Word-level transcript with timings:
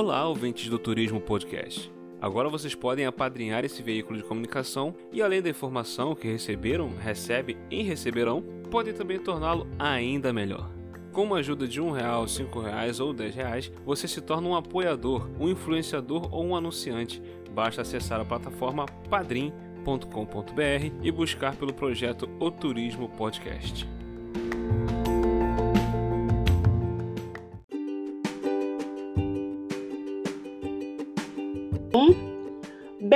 Olá, 0.00 0.28
ouvintes 0.28 0.68
do 0.70 0.78
Turismo 0.78 1.20
Podcast. 1.20 1.92
Agora 2.20 2.48
vocês 2.48 2.72
podem 2.72 3.04
apadrinhar 3.04 3.64
esse 3.64 3.82
veículo 3.82 4.16
de 4.16 4.22
comunicação 4.22 4.94
e, 5.12 5.20
além 5.20 5.42
da 5.42 5.50
informação 5.50 6.14
que 6.14 6.30
receberam, 6.30 6.90
recebem 6.96 7.56
e 7.68 7.82
receberão, 7.82 8.40
podem 8.70 8.94
também 8.94 9.18
torná-lo 9.18 9.66
ainda 9.76 10.32
melhor. 10.32 10.70
Com 11.12 11.24
uma 11.24 11.38
ajuda 11.38 11.66
de 11.66 11.80
um 11.80 11.90
real, 11.90 12.28
cinco 12.28 12.60
reais 12.60 13.00
ou 13.00 13.12
dez 13.12 13.34
reais, 13.34 13.72
você 13.84 14.06
se 14.06 14.20
torna 14.20 14.48
um 14.48 14.54
apoiador, 14.54 15.28
um 15.36 15.48
influenciador 15.48 16.32
ou 16.32 16.46
um 16.46 16.54
anunciante. 16.54 17.20
Basta 17.50 17.82
acessar 17.82 18.20
a 18.20 18.24
plataforma 18.24 18.86
padrim.com.br 19.10 20.92
e 21.02 21.10
buscar 21.10 21.56
pelo 21.56 21.74
projeto 21.74 22.30
O 22.38 22.52
Turismo 22.52 23.08
Podcast. 23.08 23.97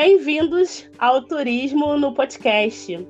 Bem-vindos 0.05 0.91
ao 0.99 1.23
Turismo 1.23 1.97
no 1.97 2.13
Podcast. 2.13 3.07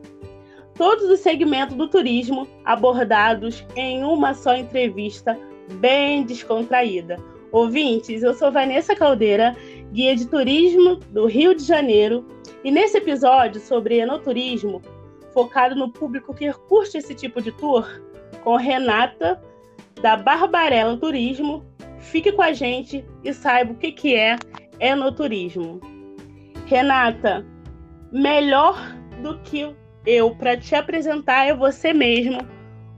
Todos 0.75 1.05
os 1.05 1.21
segmentos 1.21 1.75
do 1.75 1.89
turismo 1.89 2.47
abordados 2.67 3.65
em 3.77 4.05
uma 4.05 4.35
só 4.35 4.55
entrevista 4.55 5.39
bem 5.81 6.23
descontraída. 6.23 7.17
Ouvintes, 7.51 8.23
eu 8.23 8.35
sou 8.35 8.53
Vanessa 8.53 8.95
Caldeira, 8.95 9.57
guia 9.91 10.15
de 10.15 10.27
turismo 10.29 10.97
do 10.97 11.25
Rio 11.25 11.55
de 11.55 11.65
Janeiro, 11.65 12.27
e 12.63 12.71
nesse 12.71 12.99
episódio 12.99 13.59
sobre 13.59 14.01
enoturismo, 14.01 14.83
focado 15.33 15.75
no 15.75 15.91
público 15.91 16.35
que 16.35 16.53
curte 16.69 16.99
esse 16.99 17.15
tipo 17.15 17.41
de 17.41 17.53
tour, 17.53 17.89
com 18.45 18.57
Renata, 18.57 19.43
da 20.03 20.15
Barbarella 20.15 20.95
Turismo, 20.99 21.65
fique 22.01 22.31
com 22.33 22.43
a 22.43 22.53
gente 22.53 23.03
e 23.25 23.33
saiba 23.33 23.73
o 23.73 23.77
que, 23.77 24.15
é 24.15 24.37
enoturismo. 24.79 25.92
Renata, 26.73 27.45
melhor 28.11 28.97
do 29.23 29.39
que 29.41 29.77
eu 30.07 30.35
para 30.35 30.57
te 30.57 30.75
apresentar 30.75 31.45
é 31.45 31.55
você 31.55 31.93
mesmo, 31.93 32.49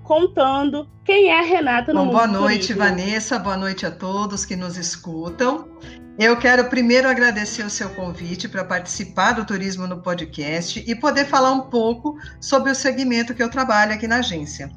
contando 0.05 0.89
quem 1.05 1.31
é 1.31 1.41
a 1.41 1.43
Renata 1.43 1.93
no 1.93 1.99
Bom, 1.99 2.05
mundo 2.05 2.15
Boa 2.15 2.27
noite, 2.29 2.69
turismo. 2.69 2.85
Vanessa. 2.85 3.37
Boa 3.37 3.57
noite 3.57 3.85
a 3.85 3.91
todos 3.91 4.45
que 4.45 4.55
nos 4.55 4.77
escutam. 4.77 5.69
Eu 6.17 6.37
quero 6.37 6.71
primeiro 6.71 7.09
agradecer 7.09 7.65
o 7.65 7.69
seu 7.71 7.91
convite 7.91 8.49
para 8.49 8.65
participar 8.65 9.33
do 9.33 9.45
Turismo 9.45 9.89
no 9.89 10.01
Podcast 10.01 10.85
e 10.87 10.95
poder 10.95 11.25
falar 11.25 11.51
um 11.51 11.63
pouco 11.63 12.17
sobre 12.41 12.71
o 12.71 12.77
segmento 12.77 13.35
que 13.35 13.43
eu 13.43 13.51
trabalho 13.51 13.93
aqui 13.93 14.07
na 14.07 14.19
agência. 14.19 14.71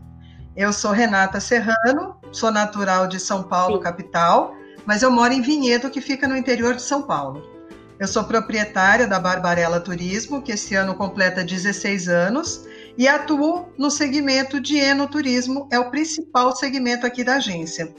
Eu 0.55 0.73
sou 0.73 0.91
Renata 0.91 1.39
Serrano, 1.39 2.15
sou 2.31 2.51
natural 2.51 3.05
de 3.05 3.19
São 3.19 3.43
Paulo, 3.43 3.77
Sim. 3.77 3.83
capital, 3.83 4.55
mas 4.87 5.03
eu 5.03 5.11
moro 5.11 5.31
em 5.33 5.41
Vinhedo, 5.43 5.91
que 5.91 6.01
fica 6.01 6.27
no 6.27 6.35
interior 6.35 6.73
de 6.73 6.81
São 6.81 7.03
Paulo. 7.03 7.56
Eu 7.99 8.07
sou 8.07 8.23
proprietária 8.23 9.07
da 9.07 9.19
Barbarella 9.19 9.79
Turismo, 9.79 10.41
que 10.41 10.51
esse 10.51 10.75
ano 10.75 10.93
completa 10.93 11.43
16 11.43 12.07
anos, 12.07 12.63
e 12.95 13.07
atuo 13.07 13.69
no 13.75 13.89
segmento 13.89 14.61
de 14.61 14.77
enoturismo, 14.77 15.67
é 15.71 15.79
o 15.79 15.89
principal 15.89 16.55
segmento 16.55 17.07
aqui 17.07 17.23
da 17.23 17.37
agência. 17.37 17.91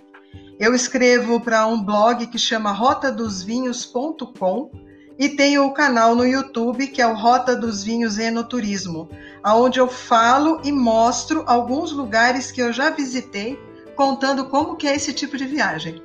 Eu 0.59 0.73
escrevo 0.73 1.41
para 1.41 1.67
um 1.67 1.83
blog 1.83 2.29
que 2.29 2.39
chama 2.39 2.71
rotadosvinhos.com 2.71 4.71
e 5.19 5.31
tenho 5.31 5.65
o 5.65 5.73
canal 5.73 6.15
no 6.15 6.25
YouTube 6.25 6.87
que 6.87 7.03
é 7.03 7.07
o 7.07 7.17
Rota 7.17 7.57
dos 7.57 7.83
Vinhos 7.83 8.19
Enoturismo, 8.19 9.11
aonde 9.43 9.81
eu 9.81 9.89
falo 9.89 10.61
e 10.63 10.71
mostro 10.71 11.43
alguns 11.45 11.91
lugares 11.91 12.53
que 12.53 12.63
eu 12.63 12.73
já 12.73 12.91
visitei, 12.91 13.59
contando 13.97 14.45
como 14.45 14.77
que 14.77 14.87
é 14.87 14.95
esse 14.95 15.13
tipo 15.13 15.37
de 15.37 15.45
viagem. 15.45 16.01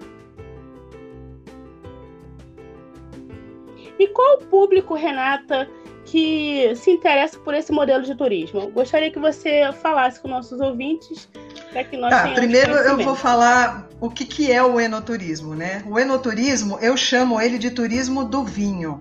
E 4.03 4.07
qual 4.09 4.35
o 4.35 4.45
público, 4.45 4.93
Renata, 4.95 5.65
que 6.03 6.75
se 6.75 6.91
interessa 6.91 7.39
por 7.39 7.53
esse 7.53 7.71
modelo 7.71 8.03
de 8.03 8.13
turismo? 8.13 8.69
Gostaria 8.69 9.09
que 9.09 9.17
você 9.17 9.71
falasse 9.81 10.19
com 10.19 10.27
nossos 10.27 10.59
ouvintes 10.59 11.29
para 11.71 11.85
que 11.85 11.95
nós 11.95 12.09
Tá, 12.09 12.27
primeiro 12.33 12.73
eu 12.73 12.97
vou 12.97 13.15
falar 13.15 13.87
o 14.01 14.09
que, 14.09 14.25
que 14.25 14.51
é 14.51 14.61
o 14.61 14.77
enoturismo, 14.77 15.55
né? 15.55 15.81
O 15.87 15.97
enoturismo, 15.97 16.77
eu 16.81 16.97
chamo 16.97 17.39
ele 17.39 17.57
de 17.57 17.71
turismo 17.71 18.25
do 18.25 18.43
vinho. 18.43 18.99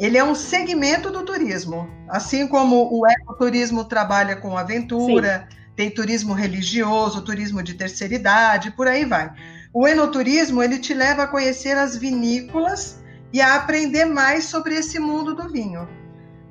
Ele 0.00 0.16
é 0.16 0.24
um 0.24 0.34
segmento 0.34 1.10
do 1.10 1.22
turismo, 1.26 1.86
assim 2.08 2.48
como 2.48 2.88
o 2.90 3.06
ecoturismo 3.06 3.84
trabalha 3.84 4.34
com 4.34 4.56
aventura, 4.56 5.46
tem 5.76 5.90
turismo 5.90 6.32
religioso, 6.32 7.20
turismo 7.20 7.62
de 7.62 7.74
terceira 7.74 8.14
idade, 8.14 8.70
por 8.70 8.88
aí 8.88 9.04
vai. 9.04 9.30
O 9.74 9.86
enoturismo, 9.86 10.62
ele 10.62 10.78
te 10.78 10.94
leva 10.94 11.24
a 11.24 11.26
conhecer 11.26 11.76
as 11.76 11.98
vinícolas 11.98 13.01
e 13.32 13.40
a 13.40 13.54
aprender 13.56 14.04
mais 14.04 14.44
sobre 14.44 14.74
esse 14.74 14.98
mundo 14.98 15.34
do 15.34 15.48
vinho. 15.48 15.88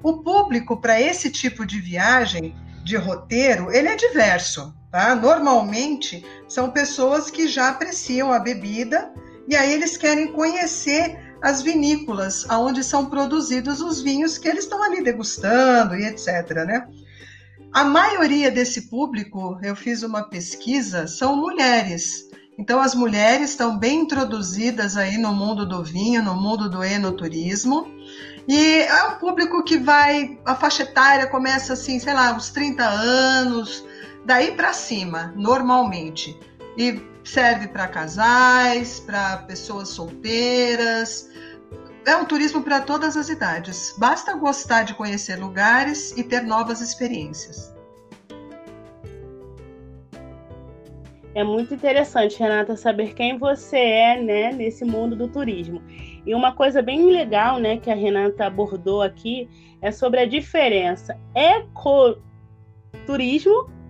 O 0.04 0.18
público 0.18 0.78
para 0.78 1.00
esse 1.00 1.30
tipo 1.30 1.66
de 1.66 1.80
viagem, 1.80 2.56
de 2.84 2.96
roteiro, 2.98 3.72
ele 3.72 3.88
é 3.88 3.96
diverso, 3.96 4.74
tá? 4.92 5.14
Normalmente 5.14 6.26
são 6.48 6.72
pessoas 6.72 7.30
que 7.30 7.48
já 7.48 7.70
apreciam 7.70 8.32
a 8.34 8.40
bebida 8.40 9.14
e 9.48 9.56
aí 9.56 9.72
eles 9.74 9.98
querem 9.98 10.32
conhecer 10.32 11.20
as 11.42 11.62
vinícolas 11.62 12.48
onde 12.50 12.84
são 12.84 13.08
produzidos 13.08 13.82
os 13.82 14.02
vinhos 14.02 14.38
que 14.38 14.48
eles 14.48 14.64
estão 14.64 14.84
ali 14.84 15.04
degustando 15.04 15.96
e 15.96 16.06
etc, 16.06 16.66
né? 16.66 16.88
A 17.74 17.84
maioria 17.86 18.52
desse 18.52 18.90
público, 18.90 19.58
eu 19.64 19.76
fiz 19.76 20.04
uma 20.04 20.24
pesquisa, 20.24 21.08
são 21.08 21.38
mulheres. 21.38 22.28
Então 22.58 22.82
as 22.82 22.94
mulheres 22.94 23.52
estão 23.52 23.78
bem 23.78 24.02
introduzidas 24.02 24.98
aí 24.98 25.18
no 25.18 25.34
mundo 25.34 25.66
do 25.66 25.84
vinho, 25.84 26.22
no 26.22 26.36
mundo 26.36 26.70
do 26.70 26.84
enoturismo. 26.84 27.88
E 28.48 28.82
é 28.82 29.04
um 29.06 29.16
público 29.16 29.64
que 29.64 29.78
vai, 29.78 30.40
a 30.46 30.56
faixa 30.56 30.84
etária 30.84 31.28
começa 31.28 31.74
assim, 31.74 32.00
sei 32.00 32.14
lá, 32.14 32.34
uns 32.34 32.50
30 32.50 32.84
anos, 32.84 33.86
daí 34.26 34.52
para 34.52 34.74
cima, 34.74 35.34
normalmente. 35.36 36.38
E 36.78 37.02
serve 37.24 37.68
para 37.68 37.88
casais, 37.88 39.00
para 39.00 39.38
pessoas 39.38 39.90
solteiras. 39.90 41.30
É 42.06 42.16
um 42.16 42.26
turismo 42.26 42.64
para 42.64 42.82
todas 42.82 43.16
as 43.16 43.30
idades. 43.30 43.94
Basta 43.98 44.34
gostar 44.34 44.84
de 44.84 44.96
conhecer 44.96 45.36
lugares 45.36 46.12
e 46.18 46.24
ter 46.24 46.42
novas 46.42 46.82
experiências. 46.82 47.72
É 51.34 51.44
muito 51.44 51.74
interessante, 51.74 52.38
Renata, 52.38 52.76
saber 52.76 53.14
quem 53.14 53.38
você 53.38 53.78
é, 53.78 54.22
né, 54.22 54.52
nesse 54.52 54.84
mundo 54.84 55.16
do 55.16 55.30
turismo. 55.30 55.82
E 56.26 56.36
uma 56.36 56.52
coisa 56.52 56.82
bem 56.82 57.06
legal, 57.10 57.58
né, 57.58 57.78
que 57.78 57.90
a 57.90 57.96
Renata 57.96 58.46
abordou 58.46 59.02
aqui 59.02 59.48
é 59.82 59.92
sobre 59.92 60.20
a 60.20 60.26
diferença 60.26 61.18
ecoturismo 61.34 62.20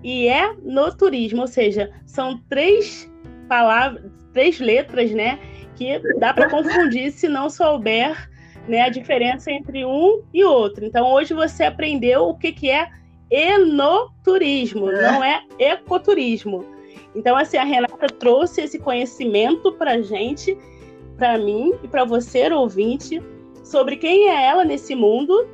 e 0.03 0.27
é 0.27 0.53
no 0.61 0.95
turismo, 0.95 1.41
ou 1.41 1.47
seja, 1.47 1.91
são 2.05 2.39
três 2.47 3.11
palavras, 3.49 4.11
três 4.33 4.59
letras, 4.59 5.09
né, 5.11 5.39
que 5.75 5.99
dá 6.19 6.33
para 6.33 6.47
confundir 6.49 7.11
se 7.11 7.27
não 7.27 7.49
souber, 7.49 8.29
né, 8.67 8.81
a 8.81 8.89
diferença 8.89 9.51
entre 9.51 9.83
um 9.83 10.21
e 10.31 10.43
outro. 10.43 10.85
Então, 10.85 11.11
hoje 11.11 11.33
você 11.33 11.63
aprendeu 11.63 12.27
o 12.27 12.37
que 12.37 12.51
que 12.51 12.69
é 12.69 12.87
enoturismo, 13.31 14.91
É. 14.91 15.11
não 15.11 15.23
é 15.23 15.41
ecoturismo. 15.57 16.63
Então, 17.15 17.35
assim, 17.35 17.57
a 17.57 17.63
Renata 17.63 18.07
trouxe 18.07 18.61
esse 18.61 18.79
conhecimento 18.79 19.71
pra 19.73 20.01
gente, 20.01 20.57
pra 21.17 21.37
mim 21.37 21.73
e 21.83 21.87
pra 21.87 22.05
você, 22.05 22.51
ouvinte, 22.51 23.21
sobre 23.63 23.97
quem 23.97 24.29
é 24.29 24.45
ela 24.45 24.63
nesse 24.63 24.95
mundo 24.95 25.47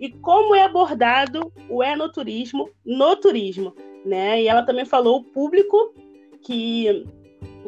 e 0.00 0.08
como 0.08 0.54
é 0.54 0.64
abordado 0.64 1.52
o 1.68 1.82
enoturismo 1.82 2.70
no 2.84 3.16
turismo, 3.16 3.74
né? 4.04 4.40
E 4.42 4.48
ela 4.48 4.62
também 4.62 4.84
falou 4.84 5.18
o 5.18 5.24
público 5.24 5.94
que 6.42 7.04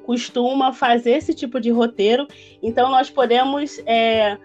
costuma 0.04 0.72
fazer 0.72 1.12
esse 1.12 1.34
tipo 1.34 1.60
de 1.60 1.70
roteiro. 1.70 2.26
Então, 2.62 2.90
nós 2.90 3.10
podemos, 3.10 3.80
é, 3.86 4.38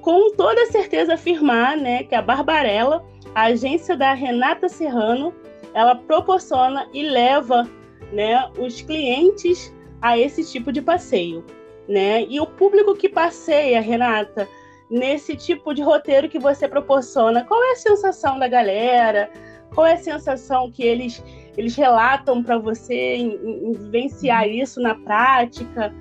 com 0.00 0.34
toda 0.34 0.66
certeza, 0.66 1.14
afirmar, 1.14 1.76
né, 1.76 2.04
que 2.04 2.14
a 2.14 2.22
Barbarella, 2.22 3.04
a 3.34 3.44
agência 3.44 3.96
da 3.96 4.12
Renata 4.12 4.68
Serrano, 4.68 5.34
ela 5.74 5.94
proporciona 5.94 6.86
e 6.92 7.02
leva 7.02 7.68
né, 8.12 8.48
os 8.58 8.80
clientes 8.82 9.72
a 10.00 10.18
esse 10.18 10.44
tipo 10.44 10.70
de 10.72 10.82
passeio, 10.82 11.44
né? 11.88 12.24
E 12.28 12.40
o 12.40 12.46
público 12.46 12.94
que 12.94 13.08
passeia, 13.08 13.80
Renata, 13.80 14.48
nesse 14.90 15.34
tipo 15.36 15.72
de 15.72 15.82
roteiro 15.82 16.28
que 16.28 16.38
você 16.38 16.68
proporciona, 16.68 17.44
qual 17.44 17.62
é 17.64 17.72
a 17.72 17.76
sensação 17.76 18.38
da 18.38 18.46
galera? 18.48 19.30
Qual 19.74 19.86
é 19.86 19.94
a 19.94 19.98
sensação 19.98 20.70
que 20.70 20.82
eles 20.82 21.22
eles 21.56 21.74
relatam 21.76 22.42
para 22.42 22.56
você 22.58 22.94
em, 23.16 23.34
em- 23.34 23.72
vivenciar 23.72 24.48
isso 24.48 24.80
na 24.80 24.94
prática? 24.94 25.94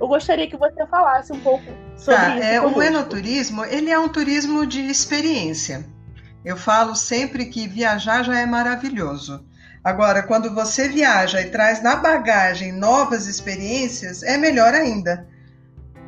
Eu 0.00 0.06
gostaria 0.06 0.46
que 0.46 0.56
você 0.56 0.86
falasse 0.86 1.32
um 1.32 1.40
pouco 1.40 1.64
sobre 1.96 2.16
Tá, 2.20 2.34
isso. 2.36 2.44
é, 2.44 2.60
o 2.60 2.82
enoturismo, 2.82 3.64
ele 3.64 3.90
é 3.90 3.98
um 3.98 4.08
turismo 4.08 4.64
de 4.66 4.80
experiência. 4.82 5.84
Eu 6.44 6.56
falo 6.56 6.94
sempre 6.94 7.46
que 7.46 7.66
viajar 7.66 8.22
já 8.22 8.38
é 8.38 8.46
maravilhoso. 8.46 9.44
Agora, 9.82 10.22
quando 10.22 10.54
você 10.54 10.88
viaja 10.88 11.40
e 11.40 11.50
traz 11.50 11.82
na 11.82 11.96
bagagem 11.96 12.72
novas 12.72 13.26
experiências, 13.26 14.22
é 14.22 14.36
melhor 14.36 14.74
ainda. 14.74 15.26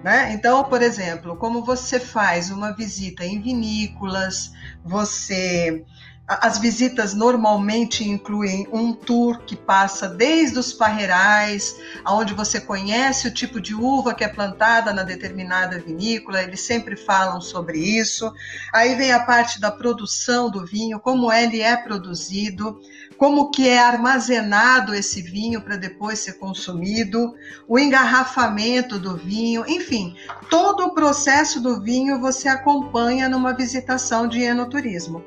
Né? 0.03 0.33
Então, 0.33 0.65
por 0.65 0.83
exemplo, 0.83 1.37
como 1.37 1.65
você 1.65 2.01
faz 2.01 2.51
uma 2.51 2.73
visita 2.73 3.25
em 3.25 3.41
vinícolas, 3.41 4.53
você 4.85 5.85
as 6.31 6.59
visitas 6.59 7.13
normalmente 7.13 8.09
incluem 8.09 8.65
um 8.73 8.93
tour 8.93 9.41
que 9.41 9.57
passa 9.57 10.09
desde 10.09 10.61
os 10.61 10.73
parreirais, 10.73 11.77
aonde 12.05 12.35
você 12.35 12.61
conhece 12.61 13.27
o 13.27 13.35
tipo 13.35 13.61
de 13.61 13.75
uva 13.75 14.15
que 14.15 14.23
é 14.23 14.29
plantada 14.29 14.93
na 14.93 15.03
determinada 15.03 15.81
vinícola, 15.81 16.41
eles 16.41 16.61
sempre 16.61 16.95
falam 16.95 17.41
sobre 17.41 17.79
isso. 17.79 18.33
Aí 18.73 18.95
vem 18.95 19.11
a 19.11 19.25
parte 19.25 19.61
da 19.61 19.73
produção 19.73 20.49
do 20.49 20.65
vinho, 20.65 21.01
como 21.01 21.33
ele 21.33 21.63
é 21.63 21.77
produzido, 21.77 22.81
como 23.19 23.51
que 23.51 23.69
é 23.69 23.81
armazenado 23.81 24.95
esse 24.95 25.21
vinho 25.21 25.61
para 25.61 25.75
depois 25.75 26.21
ser 26.21 26.35
consumido, 26.35 27.35
o 27.67 27.77
engarrafamento 27.77 29.01
do 29.01 29.17
vinho, 29.17 29.65
enfim, 29.67 30.15
todo 30.49 30.87
o 30.87 30.95
processo 30.95 31.61
do 31.61 31.83
vinho 31.83 32.21
você 32.21 32.49
acompanha 32.49 33.29
numa 33.29 33.53
visitação 33.53 34.29
de 34.29 34.41
enoturismo. 34.41 35.25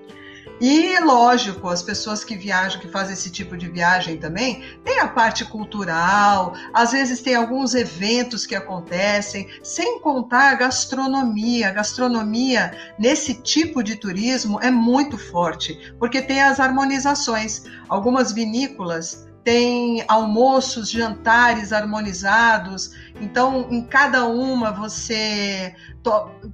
E, 0.61 0.99
lógico, 0.99 1.67
as 1.67 1.81
pessoas 1.81 2.23
que 2.23 2.35
viajam, 2.35 2.79
que 2.79 2.87
fazem 2.87 3.13
esse 3.13 3.29
tipo 3.29 3.57
de 3.57 3.67
viagem 3.67 4.17
também, 4.17 4.63
tem 4.83 4.99
a 4.99 5.07
parte 5.07 5.43
cultural, 5.45 6.53
às 6.73 6.91
vezes 6.91 7.21
tem 7.21 7.35
alguns 7.35 7.73
eventos 7.73 8.45
que 8.45 8.55
acontecem, 8.55 9.47
sem 9.61 9.99
contar 9.99 10.51
a 10.51 10.55
gastronomia. 10.55 11.69
A 11.69 11.71
gastronomia, 11.71 12.71
nesse 12.97 13.35
tipo 13.35 13.83
de 13.83 13.95
turismo, 13.95 14.59
é 14.61 14.71
muito 14.71 15.17
forte, 15.17 15.93
porque 15.99 16.21
tem 16.21 16.41
as 16.41 16.59
harmonizações. 16.59 17.63
Algumas 17.89 18.31
vinícolas 18.31 19.27
tem 19.43 20.03
almoços, 20.07 20.89
jantares 20.89 21.73
harmonizados. 21.73 22.91
Então, 23.19 23.67
em 23.69 23.83
cada 23.83 24.25
uma 24.25 24.71
você, 24.71 25.75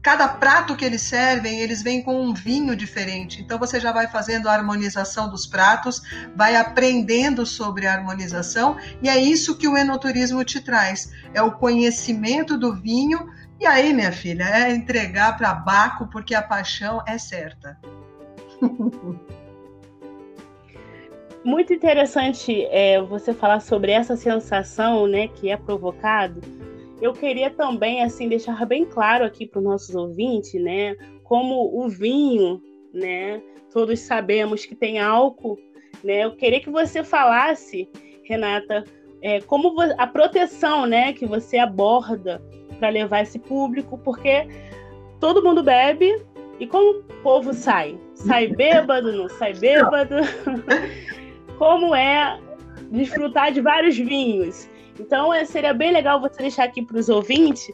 cada 0.02 0.28
prato 0.28 0.76
que 0.76 0.84
eles 0.84 1.02
servem, 1.02 1.60
eles 1.60 1.82
vêm 1.84 2.02
com 2.02 2.22
um 2.22 2.34
vinho 2.34 2.76
diferente. 2.76 3.42
Então 3.42 3.60
você 3.60 3.80
já 3.80 3.92
vai 3.92 4.08
fazendo 4.08 4.50
a 4.50 4.54
harmonização 4.54 5.30
dos 5.30 5.46
pratos, 5.46 6.02
vai 6.36 6.56
aprendendo 6.56 7.46
sobre 7.46 7.86
a 7.86 7.94
harmonização, 7.94 8.78
e 9.02 9.10
é 9.10 9.18
isso 9.18 9.58
que 9.58 9.68
o 9.68 9.78
enoturismo 9.78 10.44
te 10.44 10.60
traz. 10.60 11.12
É 11.34 11.42
o 11.42 11.52
conhecimento 11.52 12.58
do 12.58 12.74
vinho. 12.74 13.30
E 13.60 13.66
aí, 13.66 13.94
minha 13.94 14.12
filha, 14.12 14.44
é 14.44 14.72
entregar 14.72 15.38
para 15.38 15.54
Baco 15.54 16.08
porque 16.08 16.34
a 16.34 16.42
paixão 16.42 17.04
é 17.06 17.18
certa. 17.18 17.78
muito 21.44 21.74
interessante 21.74 22.66
é, 22.66 23.02
você 23.02 23.34
falar 23.34 23.60
sobre 23.60 23.92
essa 23.92 24.16
sensação, 24.16 25.08
né, 25.08 25.28
que 25.28 25.50
é 25.50 25.58
provocado. 25.58 26.42
Eu 27.02 27.14
queria 27.14 27.50
também 27.50 28.04
assim 28.04 28.28
deixar 28.28 28.66
bem 28.66 28.86
claro 28.86 29.24
aqui 29.24 29.46
para 29.46 29.60
os 29.60 29.64
nossos 29.64 29.96
ouvintes, 29.96 30.62
né, 30.62 30.96
como 31.24 31.80
o 31.82 31.88
vinho, 31.88 32.62
né, 32.94 33.42
todos 33.72 34.00
sabemos 34.00 34.66
que 34.66 34.76
tem 34.76 35.00
álcool, 35.00 35.58
né. 36.04 36.26
Eu 36.26 36.36
queria 36.36 36.60
que 36.60 36.70
você 36.70 37.04
falasse, 37.04 37.90
Renata, 38.24 38.84
é, 39.22 39.40
como 39.42 39.76
a 39.98 40.08
proteção, 40.08 40.86
né, 40.86 41.14
que 41.14 41.26
você 41.26 41.58
aborda 41.58 42.42
para 42.80 42.90
levar 42.90 43.22
esse 43.22 43.40
público, 43.40 43.98
porque 43.98 44.48
todo 45.20 45.44
mundo 45.44 45.64
bebe 45.64 46.22
e 46.60 46.68
como 46.68 47.00
o 47.00 47.04
povo 47.24 47.54
sai? 47.54 47.98
Sai 48.14 48.48
bêbado, 48.56 49.14
não 49.14 49.30
sai 49.30 49.54
bêbado? 49.54 50.16
como 51.60 51.94
é 51.94 52.40
desfrutar 52.90 53.52
de 53.52 53.60
vários 53.60 53.98
vinhos. 53.98 54.68
Então, 54.98 55.34
é, 55.34 55.46
seria 55.46 55.74
bem 55.74 55.92
legal 55.92 56.20
você 56.20 56.42
deixar 56.42 56.64
aqui 56.64 56.82
para 56.82 56.98
os 56.98 57.10
ouvintes 57.10 57.72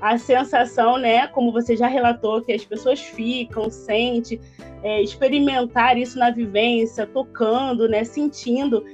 a 0.00 0.18
sensação, 0.18 0.98
né, 0.98 1.26
como 1.28 1.52
você 1.52 1.76
já 1.76 1.86
relatou, 1.86 2.42
que 2.42 2.52
as 2.52 2.64
pessoas 2.64 3.00
ficam, 3.00 3.70
sentem, 3.70 4.40
é, 4.82 5.02
experimentar 5.02 5.96
isso 5.96 6.18
na 6.18 6.30
vivência, 6.30 7.06
tocando, 7.06 7.88
né, 7.88 8.04
sentindo, 8.04 8.84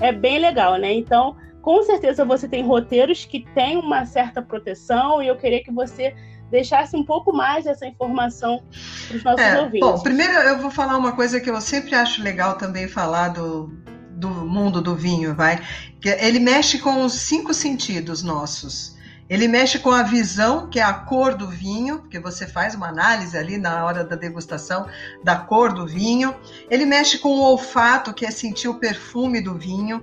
é 0.00 0.10
bem 0.10 0.38
legal, 0.38 0.76
né? 0.76 0.92
Então, 0.92 1.36
com 1.62 1.82
certeza 1.82 2.24
você 2.24 2.48
tem 2.48 2.62
roteiros 2.62 3.24
que 3.24 3.40
têm 3.54 3.76
uma 3.76 4.04
certa 4.04 4.42
proteção 4.42 5.22
e 5.22 5.28
eu 5.28 5.36
queria 5.36 5.62
que 5.62 5.72
você 5.72 6.14
deixasse 6.50 6.96
um 6.96 7.04
pouco 7.04 7.32
mais 7.32 7.64
dessa 7.64 7.86
informação 7.86 8.62
para 9.06 9.16
os 9.16 9.24
nossos 9.24 9.46
é, 9.46 9.60
ouvintes. 9.60 9.80
Bom, 9.80 9.98
primeiro 10.00 10.32
eu 10.32 10.58
vou 10.58 10.70
falar 10.70 10.96
uma 10.96 11.12
coisa 11.12 11.40
que 11.40 11.50
eu 11.50 11.60
sempre 11.60 11.94
acho 11.94 12.22
legal 12.22 12.56
também 12.56 12.88
falar 12.88 13.28
do, 13.28 13.72
do 14.10 14.28
mundo 14.28 14.80
do 14.80 14.94
vinho, 14.94 15.34
vai. 15.34 15.62
Que 16.00 16.08
ele 16.08 16.38
mexe 16.38 16.78
com 16.78 17.04
os 17.04 17.12
cinco 17.14 17.52
sentidos 17.54 18.22
nossos. 18.22 18.96
Ele 19.28 19.46
mexe 19.46 19.78
com 19.78 19.90
a 19.90 20.02
visão, 20.02 20.70
que 20.70 20.80
é 20.80 20.82
a 20.82 20.92
cor 20.94 21.34
do 21.34 21.48
vinho, 21.48 21.98
porque 21.98 22.18
você 22.18 22.46
faz 22.46 22.74
uma 22.74 22.88
análise 22.88 23.36
ali 23.36 23.58
na 23.58 23.84
hora 23.84 24.02
da 24.02 24.16
degustação 24.16 24.86
da 25.22 25.36
cor 25.36 25.74
do 25.74 25.86
vinho. 25.86 26.34
Ele 26.70 26.86
mexe 26.86 27.18
com 27.18 27.28
o 27.28 27.42
olfato, 27.42 28.14
que 28.14 28.24
é 28.24 28.30
sentir 28.30 28.68
o 28.68 28.78
perfume 28.78 29.42
do 29.42 29.54
vinho. 29.54 30.02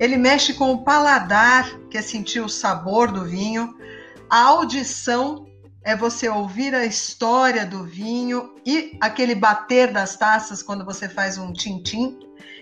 Ele 0.00 0.16
mexe 0.16 0.54
com 0.54 0.72
o 0.72 0.82
paladar, 0.82 1.78
que 1.90 1.98
é 1.98 2.02
sentir 2.02 2.40
o 2.40 2.48
sabor 2.48 3.12
do 3.12 3.26
vinho. 3.26 3.76
A 4.28 4.40
audição, 4.44 5.46
é 5.84 5.96
você 5.96 6.28
ouvir 6.28 6.74
a 6.74 6.84
história 6.84 7.66
do 7.66 7.84
vinho 7.84 8.54
e 8.64 8.96
aquele 9.00 9.34
bater 9.34 9.92
das 9.92 10.16
taças 10.16 10.62
quando 10.62 10.84
você 10.84 11.08
faz 11.08 11.38
um 11.38 11.52
tintim. 11.52 12.18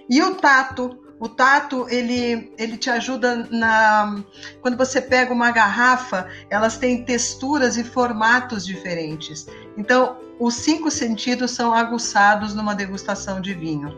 E 0.09 0.23
o 0.23 0.35
tato, 0.35 0.99
o 1.19 1.29
tato 1.29 1.87
ele, 1.91 2.53
ele 2.57 2.77
te 2.77 2.89
ajuda 2.89 3.47
na 3.51 4.23
quando 4.61 4.77
você 4.77 5.01
pega 5.01 5.33
uma 5.33 5.51
garrafa, 5.51 6.29
elas 6.49 6.79
têm 6.79 7.05
texturas 7.05 7.77
e 7.77 7.85
formatos 7.85 8.65
diferentes. 8.65 9.47
Então, 9.77 10.19
os 10.39 10.55
cinco 10.55 10.91
sentidos 10.91 11.51
são 11.51 11.75
aguçados 11.75 12.55
numa 12.55 12.75
degustação 12.75 13.41
de 13.41 13.53
vinho. 13.53 13.97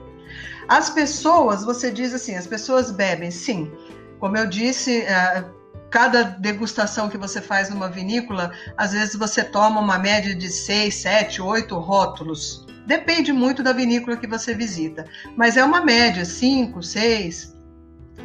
As 0.69 0.91
pessoas, 0.91 1.65
você 1.65 1.91
diz 1.91 2.13
assim, 2.13 2.35
as 2.35 2.47
pessoas 2.47 2.91
bebem, 2.91 3.31
sim. 3.31 3.71
Como 4.19 4.37
eu 4.37 4.47
disse, 4.47 5.03
é, 5.03 5.45
cada 5.93 6.25
degustação 6.25 7.11
que 7.11 7.19
você 7.19 7.41
faz 7.41 7.69
numa 7.69 7.89
vinícola, 7.89 8.51
às 8.79 8.93
vezes 8.93 9.15
você 9.15 9.45
toma 9.45 9.79
uma 9.79 9.99
média 9.99 10.35
de 10.35 10.49
6, 10.49 10.95
7, 10.95 11.43
8 11.43 11.79
rótulos. 11.79 12.67
Depende 12.87 13.31
muito 13.31 13.63
da 13.63 13.75
vinícola 13.75 14.17
que 14.17 14.27
você 14.27 14.55
visita, 14.55 15.05
mas 15.37 15.59
é 15.59 15.63
uma 15.63 15.85
média, 15.85 16.25
5, 16.25 16.83
6. 16.83 17.55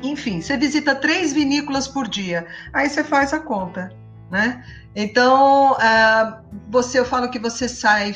Enfim, 0.01 0.41
você 0.41 0.55
visita 0.55 0.95
três 0.95 1.33
vinícolas 1.33 1.89
por 1.89 2.07
dia, 2.07 2.47
aí 2.71 2.89
você 2.89 3.03
faz 3.03 3.33
a 3.33 3.39
conta, 3.39 3.91
né? 4.31 4.63
Então, 4.95 5.73
uh, 5.73 6.41
você, 6.69 6.99
eu 6.99 7.05
falo 7.05 7.29
que 7.29 7.37
você 7.37 7.67
sai 7.67 8.15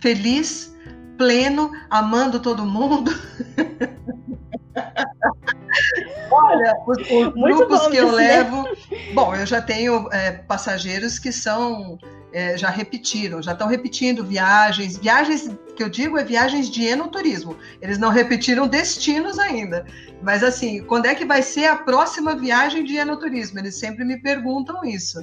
feliz, 0.00 0.72
pleno, 1.18 1.72
amando 1.90 2.38
todo 2.38 2.64
mundo. 2.64 3.12
Olha, 6.34 6.74
os, 6.86 6.98
os 6.98 7.32
grupos 7.34 7.86
que 7.88 7.96
eu 7.96 8.12
né? 8.12 8.42
levo. 8.42 8.68
Bom, 9.12 9.34
eu 9.34 9.46
já 9.46 9.62
tenho 9.62 10.08
é, 10.12 10.32
passageiros 10.32 11.18
que 11.18 11.32
são. 11.32 11.98
É, 12.32 12.58
já 12.58 12.68
repetiram, 12.68 13.40
já 13.40 13.52
estão 13.52 13.68
repetindo 13.68 14.24
viagens. 14.24 14.96
Viagens 14.96 15.48
que 15.76 15.82
eu 15.82 15.88
digo 15.88 16.18
é 16.18 16.24
viagens 16.24 16.68
de 16.68 16.84
enoturismo. 16.84 17.56
Eles 17.80 17.96
não 17.96 18.10
repetiram 18.10 18.66
destinos 18.66 19.38
ainda. 19.38 19.86
Mas 20.20 20.42
assim, 20.42 20.82
quando 20.82 21.06
é 21.06 21.14
que 21.14 21.24
vai 21.24 21.42
ser 21.42 21.66
a 21.66 21.76
próxima 21.76 22.34
viagem 22.34 22.82
de 22.82 22.96
enoturismo? 22.96 23.60
Eles 23.60 23.76
sempre 23.76 24.04
me 24.04 24.20
perguntam 24.20 24.84
isso. 24.84 25.20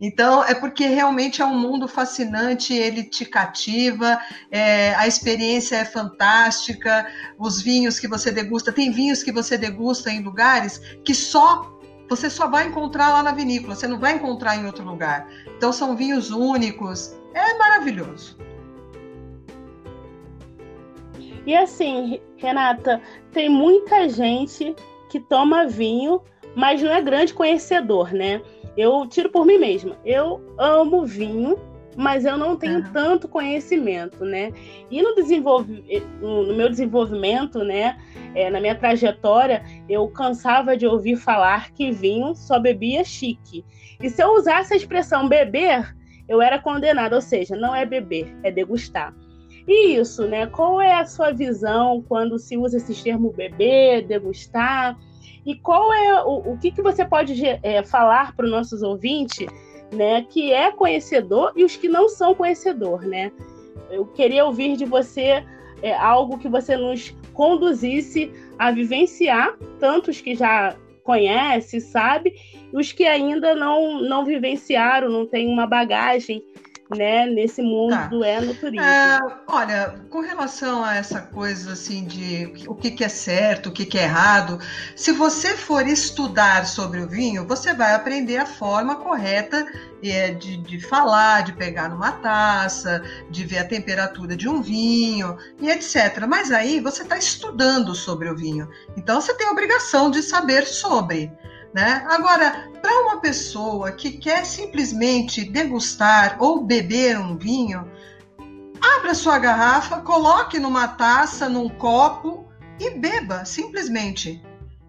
Então, 0.00 0.42
é 0.44 0.54
porque 0.54 0.86
realmente 0.86 1.40
é 1.40 1.44
um 1.44 1.58
mundo 1.58 1.86
fascinante, 1.86 2.74
ele 2.74 3.04
te 3.04 3.24
cativa, 3.24 4.20
é, 4.50 4.94
a 4.96 5.06
experiência 5.06 5.76
é 5.76 5.84
fantástica, 5.84 7.06
os 7.38 7.62
vinhos 7.62 8.00
que 8.00 8.08
você 8.08 8.32
degusta, 8.32 8.72
tem 8.72 8.90
vinhos 8.90 9.22
que 9.22 9.30
você 9.30 9.56
degusta 9.56 10.10
em 10.10 10.20
lugares 10.20 10.80
que 11.04 11.14
só 11.14 11.70
você 12.08 12.28
só 12.28 12.46
vai 12.46 12.66
encontrar 12.66 13.08
lá 13.10 13.22
na 13.22 13.32
vinícola, 13.32 13.74
você 13.74 13.86
não 13.86 13.98
vai 13.98 14.16
encontrar 14.16 14.56
em 14.56 14.66
outro 14.66 14.84
lugar. 14.84 15.26
Então, 15.56 15.72
são 15.72 15.96
vinhos 15.96 16.30
únicos, 16.30 17.16
é 17.32 17.56
maravilhoso. 17.56 18.36
E 21.46 21.56
assim, 21.56 22.20
Renata, 22.36 23.00
tem 23.32 23.48
muita 23.48 24.08
gente 24.08 24.76
que 25.08 25.18
toma 25.18 25.66
vinho, 25.66 26.20
mas 26.54 26.82
não 26.82 26.92
é 26.92 27.00
grande 27.00 27.32
conhecedor, 27.32 28.12
né? 28.12 28.42
Eu 28.76 29.06
tiro 29.06 29.30
por 29.30 29.44
mim 29.44 29.58
mesma. 29.58 29.96
Eu 30.04 30.40
amo 30.58 31.04
vinho, 31.04 31.58
mas 31.96 32.24
eu 32.24 32.38
não 32.38 32.56
tenho 32.56 32.78
uhum. 32.78 32.92
tanto 32.92 33.28
conhecimento, 33.28 34.24
né? 34.24 34.52
E 34.90 35.02
no, 35.02 35.14
desenvolve... 35.14 35.84
no 36.20 36.54
meu 36.54 36.68
desenvolvimento, 36.68 37.58
né, 37.64 37.98
é, 38.34 38.50
na 38.50 38.60
minha 38.60 38.74
trajetória, 38.74 39.62
eu 39.88 40.08
cansava 40.08 40.76
de 40.76 40.86
ouvir 40.86 41.16
falar 41.16 41.72
que 41.72 41.90
vinho 41.90 42.34
só 42.34 42.58
bebia 42.58 43.04
chique. 43.04 43.64
E 44.00 44.08
se 44.08 44.22
eu 44.22 44.34
usasse 44.34 44.72
a 44.72 44.76
expressão 44.76 45.28
beber, 45.28 45.94
eu 46.28 46.40
era 46.40 46.58
condenada, 46.58 47.14
ou 47.14 47.22
seja, 47.22 47.54
não 47.56 47.74
é 47.74 47.84
beber, 47.84 48.34
é 48.42 48.50
degustar. 48.50 49.14
E 49.68 49.94
isso, 49.94 50.26
né? 50.26 50.46
Qual 50.46 50.80
é 50.80 50.94
a 50.94 51.06
sua 51.06 51.30
visão 51.30 52.02
quando 52.08 52.38
se 52.38 52.56
usa 52.56 52.78
esse 52.78 53.00
termo 53.02 53.32
beber, 53.32 54.06
degustar? 54.06 54.98
E 55.44 55.54
qual 55.56 55.92
é 55.92 56.22
o, 56.22 56.52
o 56.52 56.58
que, 56.58 56.70
que 56.70 56.82
você 56.82 57.04
pode 57.04 57.34
é, 57.44 57.82
falar 57.82 58.34
para 58.36 58.44
os 58.44 58.50
nossos 58.50 58.82
ouvintes 58.82 59.46
né, 59.92 60.22
que 60.28 60.52
é 60.52 60.70
conhecedor 60.70 61.52
e 61.54 61.64
os 61.64 61.76
que 61.76 61.88
não 61.88 62.08
são 62.08 62.34
conhecedor, 62.34 63.02
né? 63.02 63.30
Eu 63.90 64.06
queria 64.06 64.44
ouvir 64.44 64.76
de 64.76 64.86
você 64.86 65.44
é, 65.82 65.94
algo 65.94 66.38
que 66.38 66.48
você 66.48 66.76
nos 66.76 67.14
conduzisse 67.34 68.32
a 68.58 68.70
vivenciar, 68.70 69.56
tantos 69.78 70.20
que 70.20 70.34
já 70.34 70.74
conhece, 71.04 71.80
sabe, 71.80 72.34
e 72.72 72.76
os 72.76 72.92
que 72.92 73.04
ainda 73.04 73.54
não, 73.54 74.00
não 74.00 74.24
vivenciaram, 74.24 75.10
não 75.10 75.26
têm 75.26 75.48
uma 75.48 75.66
bagagem 75.66 76.42
né, 76.90 77.26
nesse 77.26 77.62
mundo 77.62 77.90
tá. 77.90 78.06
do 78.06 78.24
enoturismo. 78.24 78.86
É, 78.86 79.18
olha, 79.46 79.94
com 80.10 80.20
relação 80.20 80.84
a 80.84 80.96
essa 80.96 81.20
coisa 81.20 81.72
assim 81.72 82.04
de 82.04 82.52
o 82.66 82.74
que, 82.74 82.90
que 82.90 83.04
é 83.04 83.08
certo, 83.08 83.68
o 83.68 83.72
que, 83.72 83.86
que 83.86 83.98
é 83.98 84.04
errado, 84.04 84.58
se 84.94 85.12
você 85.12 85.56
for 85.56 85.86
estudar 85.86 86.66
sobre 86.66 87.00
o 87.00 87.08
vinho, 87.08 87.46
você 87.46 87.72
vai 87.72 87.94
aprender 87.94 88.36
a 88.36 88.46
forma 88.46 88.96
correta 88.96 89.66
é, 90.02 90.32
de, 90.32 90.56
de 90.58 90.80
falar, 90.80 91.42
de 91.42 91.52
pegar 91.52 91.88
numa 91.88 92.12
taça, 92.12 93.02
de 93.30 93.44
ver 93.44 93.58
a 93.58 93.64
temperatura 93.64 94.36
de 94.36 94.48
um 94.48 94.60
vinho 94.60 95.36
e 95.60 95.70
etc. 95.70 96.26
Mas 96.28 96.50
aí 96.50 96.80
você 96.80 97.02
está 97.02 97.16
estudando 97.16 97.94
sobre 97.94 98.28
o 98.28 98.36
vinho, 98.36 98.68
então 98.96 99.20
você 99.20 99.34
tem 99.34 99.46
a 99.46 99.52
obrigação 99.52 100.10
de 100.10 100.22
saber 100.22 100.66
sobre. 100.66 101.32
Né? 101.72 102.04
Agora, 102.08 102.70
para 102.82 103.02
uma 103.02 103.20
pessoa 103.20 103.92
que 103.92 104.12
quer 104.12 104.44
simplesmente 104.44 105.42
degustar 105.44 106.36
ou 106.38 106.62
beber 106.62 107.18
um 107.18 107.38
vinho, 107.38 107.90
abra 108.80 109.14
sua 109.14 109.38
garrafa, 109.38 110.00
coloque 110.00 110.58
numa 110.58 110.88
taça, 110.88 111.48
num 111.48 111.68
copo 111.68 112.46
e 112.78 112.90
beba, 112.90 113.44
simplesmente. 113.44 114.42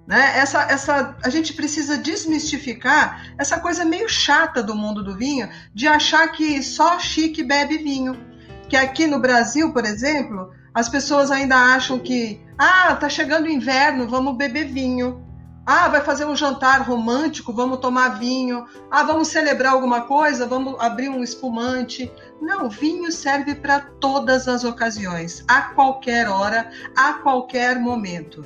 Né? 0.06 0.38
Essa, 0.38 0.64
essa, 0.64 1.16
a 1.24 1.30
gente 1.30 1.54
precisa 1.54 1.98
desmistificar 1.98 3.34
essa 3.38 3.60
coisa 3.60 3.86
meio 3.86 4.10
chata 4.10 4.62
do 4.62 4.76
mundo 4.76 5.02
do 5.02 5.16
vinho, 5.16 5.48
de 5.74 5.88
achar 5.88 6.28
que 6.30 6.62
só 6.62 7.00
chique 7.00 7.44
bebe 7.44 7.78
vinho. 7.78 8.20
Que 8.68 8.76
aqui 8.76 9.08
no 9.08 9.20
Brasil, 9.20 9.72
por 9.72 9.86
exemplo, 9.86 10.52
as 10.74 10.90
pessoas 10.90 11.32
ainda 11.32 11.56
acham 11.56 12.00
que 12.00 12.42
ah, 12.58 12.96
tá 12.96 13.08
chegando 13.08 13.46
o 13.46 13.52
inverno, 13.52 14.08
vamos 14.08 14.36
beber 14.36 14.66
vinho. 14.66 15.24
Ah, 15.66 15.88
vai 15.88 16.02
fazer 16.02 16.26
um 16.26 16.36
jantar 16.36 16.82
romântico, 16.82 17.54
vamos 17.54 17.80
tomar 17.80 18.20
vinho. 18.20 18.66
Ah, 18.92 19.04
vamos 19.04 19.30
celebrar 19.30 19.74
alguma 19.74 20.02
coisa, 20.02 20.46
vamos 20.46 20.78
abrir 20.80 21.08
um 21.10 21.24
espumante. 21.24 22.12
Não, 22.42 22.70
vinho 22.70 23.12
serve 23.12 23.56
para 23.56 23.80
todas 23.80 24.48
as 24.48 24.66
ocasiões, 24.66 25.44
a 25.48 25.62
qualquer 25.74 26.28
hora, 26.28 26.70
a 26.98 27.14
qualquer 27.14 27.80
momento. 27.80 28.44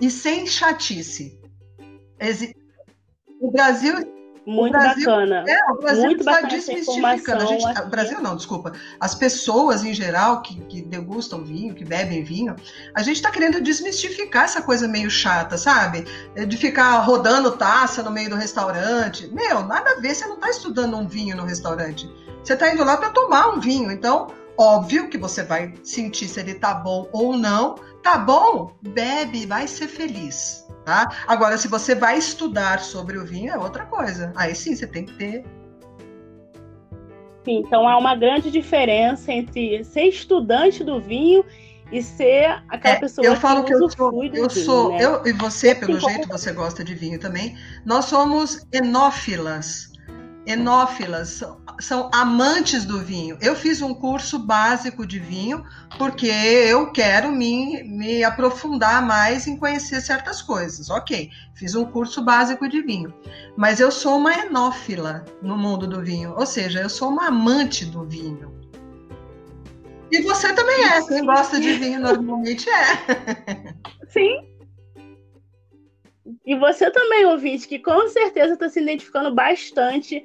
E 0.00 0.10
sem 0.10 0.46
chatice. 0.46 1.40
O 3.40 3.50
Brasil 3.50 4.19
muito 4.46 4.72
Brasil, 4.72 5.06
bacana. 5.06 5.44
É, 5.46 5.70
o 5.70 5.76
Brasil 5.76 6.04
Muito 6.04 6.20
está 6.20 6.40
desmistificando. 6.42 7.42
A 7.42 7.46
gente, 7.46 7.80
o 7.80 7.88
Brasil 7.88 8.20
não, 8.20 8.36
desculpa. 8.36 8.72
As 8.98 9.14
pessoas 9.14 9.84
em 9.84 9.92
geral 9.92 10.42
que, 10.42 10.60
que 10.62 10.82
degustam 10.82 11.44
vinho, 11.44 11.74
que 11.74 11.84
bebem 11.84 12.24
vinho, 12.24 12.56
a 12.94 13.02
gente 13.02 13.16
está 13.16 13.30
querendo 13.30 13.60
desmistificar 13.60 14.44
essa 14.44 14.62
coisa 14.62 14.88
meio 14.88 15.10
chata, 15.10 15.58
sabe? 15.58 16.06
É 16.34 16.44
de 16.44 16.56
ficar 16.56 16.98
rodando 17.00 17.52
taça 17.52 18.02
no 18.02 18.10
meio 18.10 18.30
do 18.30 18.36
restaurante. 18.36 19.28
Meu, 19.32 19.64
nada 19.64 19.90
a 19.90 20.00
ver, 20.00 20.14
você 20.14 20.26
não 20.26 20.34
está 20.34 20.50
estudando 20.50 20.96
um 20.96 21.06
vinho 21.06 21.36
no 21.36 21.44
restaurante. 21.44 22.10
Você 22.42 22.54
está 22.54 22.72
indo 22.72 22.84
lá 22.84 22.96
para 22.96 23.10
tomar 23.10 23.48
um 23.48 23.60
vinho. 23.60 23.92
Então, 23.92 24.28
óbvio 24.56 25.08
que 25.08 25.18
você 25.18 25.42
vai 25.42 25.74
sentir 25.82 26.28
se 26.28 26.40
ele 26.40 26.54
tá 26.54 26.74
bom 26.74 27.08
ou 27.12 27.36
não. 27.36 27.76
Tá 28.02 28.18
bom? 28.18 28.72
Bebe, 28.82 29.46
vai 29.46 29.66
ser 29.66 29.88
feliz. 29.88 30.66
Tá? 30.84 31.24
Agora, 31.26 31.58
se 31.58 31.68
você 31.68 31.94
vai 31.94 32.18
estudar 32.18 32.80
sobre 32.80 33.18
o 33.18 33.24
vinho, 33.24 33.52
é 33.52 33.58
outra 33.58 33.84
coisa. 33.84 34.32
Aí 34.34 34.54
sim, 34.54 34.74
você 34.74 34.86
tem 34.86 35.04
que 35.04 35.14
ter. 35.14 35.44
Sim, 37.44 37.62
então 37.66 37.88
há 37.88 37.96
uma 37.98 38.14
grande 38.14 38.50
diferença 38.50 39.32
entre 39.32 39.82
ser 39.84 40.04
estudante 40.04 40.84
do 40.84 41.00
vinho 41.00 41.44
e 41.90 42.02
ser 42.02 42.62
aquela 42.68 42.96
é, 42.96 43.00
pessoa 43.00 43.26
eu 43.26 43.36
falo 43.36 43.64
que, 43.64 43.68
que 43.68 43.74
eu 43.74 43.90
sou, 43.90 44.24
eu 44.24 44.30
vinho, 44.30 44.50
sou, 44.50 44.90
né? 44.90 45.04
eu 45.04 45.26
e 45.26 45.32
você, 45.32 45.74
pelo 45.74 45.98
jeito, 45.98 46.28
você 46.28 46.52
gosta 46.52 46.84
de 46.84 46.94
vinho 46.94 47.18
também. 47.18 47.56
Nós 47.84 48.06
somos 48.06 48.66
enófilas 48.72 49.89
enófilas, 50.46 51.42
são 51.80 52.10
amantes 52.12 52.84
do 52.84 53.00
vinho. 53.00 53.36
Eu 53.40 53.54
fiz 53.54 53.82
um 53.82 53.94
curso 53.94 54.38
básico 54.38 55.06
de 55.06 55.18
vinho 55.18 55.64
porque 55.98 56.26
eu 56.26 56.90
quero 56.92 57.30
me, 57.30 57.82
me 57.84 58.24
aprofundar 58.24 59.04
mais 59.04 59.46
em 59.46 59.56
conhecer 59.56 60.00
certas 60.00 60.40
coisas. 60.40 60.90
Ok, 60.90 61.30
fiz 61.54 61.74
um 61.74 61.84
curso 61.84 62.24
básico 62.24 62.68
de 62.68 62.82
vinho. 62.82 63.12
Mas 63.56 63.80
eu 63.80 63.90
sou 63.90 64.16
uma 64.18 64.32
enófila 64.34 65.24
no 65.42 65.56
mundo 65.56 65.86
do 65.86 66.02
vinho, 66.02 66.34
ou 66.36 66.46
seja, 66.46 66.80
eu 66.80 66.88
sou 66.88 67.10
uma 67.10 67.28
amante 67.28 67.84
do 67.84 68.04
vinho. 68.04 68.58
E 70.10 70.22
você 70.22 70.52
também 70.52 70.84
é, 70.84 71.06
quem 71.06 71.24
gosta 71.24 71.60
de 71.60 71.74
vinho 71.74 72.00
normalmente 72.00 72.68
é. 72.68 73.74
Sim, 74.08 74.49
e 76.44 76.54
você 76.56 76.90
também, 76.90 77.26
ouvinte, 77.26 77.68
que 77.68 77.78
com 77.78 78.08
certeza 78.08 78.54
está 78.54 78.68
se 78.68 78.80
identificando 78.80 79.34
bastante 79.34 80.24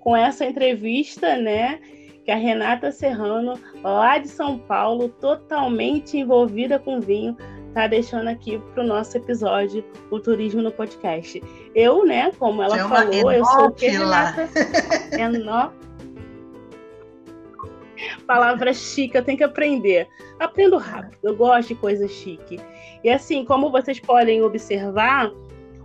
com 0.00 0.16
essa 0.16 0.44
entrevista, 0.44 1.36
né? 1.36 1.80
Que 2.24 2.30
a 2.30 2.36
Renata 2.36 2.90
Serrano, 2.90 3.58
lá 3.82 4.18
de 4.18 4.28
São 4.28 4.58
Paulo, 4.58 5.08
totalmente 5.08 6.16
envolvida 6.16 6.78
com 6.78 7.00
vinho, 7.00 7.36
tá 7.74 7.86
deixando 7.86 8.28
aqui 8.28 8.58
para 8.72 8.82
o 8.82 8.86
nosso 8.86 9.16
episódio, 9.16 9.84
o 10.10 10.18
Turismo 10.18 10.62
no 10.62 10.72
Podcast. 10.72 11.42
Eu, 11.74 12.04
né, 12.04 12.32
como 12.38 12.62
ela 12.62 12.76
é 12.76 12.88
falou, 12.88 13.32
eu 13.32 13.44
sou 13.44 13.66
o 13.66 13.72
que 13.72 13.88
Renata 13.88 14.48
Enó... 15.12 15.70
Palavra 18.26 18.72
chique, 18.74 19.16
eu 19.16 19.24
tenho 19.24 19.38
que 19.38 19.44
aprender. 19.44 20.06
Aprendo 20.38 20.76
rápido, 20.76 21.18
eu 21.22 21.36
gosto 21.36 21.68
de 21.68 21.74
coisa 21.76 22.06
chique. 22.06 22.60
E 23.02 23.10
assim, 23.10 23.44
como 23.44 23.70
vocês 23.70 24.00
podem 24.00 24.42
observar, 24.42 25.30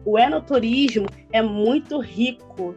o 0.05 0.17
enoturismo 0.17 1.07
é 1.31 1.41
muito 1.41 1.99
rico, 1.99 2.75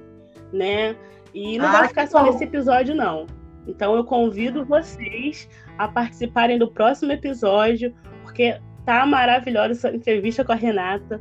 né? 0.53 0.97
E 1.33 1.59
não 1.59 1.67
ah, 1.67 1.73
vai 1.73 1.89
ficar 1.89 2.07
só 2.07 2.23
bom. 2.23 2.31
nesse 2.31 2.45
episódio, 2.45 2.95
não. 2.95 3.27
Então 3.67 3.95
eu 3.97 4.05
convido 4.05 4.65
vocês 4.65 5.49
a 5.79 5.89
participarem 5.89 6.59
do 6.59 6.71
próximo 6.71 7.13
episódio, 7.13 7.95
porque 8.23 8.61
tá 8.85 9.05
maravilhosa 9.07 9.73
essa 9.73 9.89
entrevista 9.91 10.45
com 10.45 10.53
a 10.53 10.57
Renata. 10.57 11.21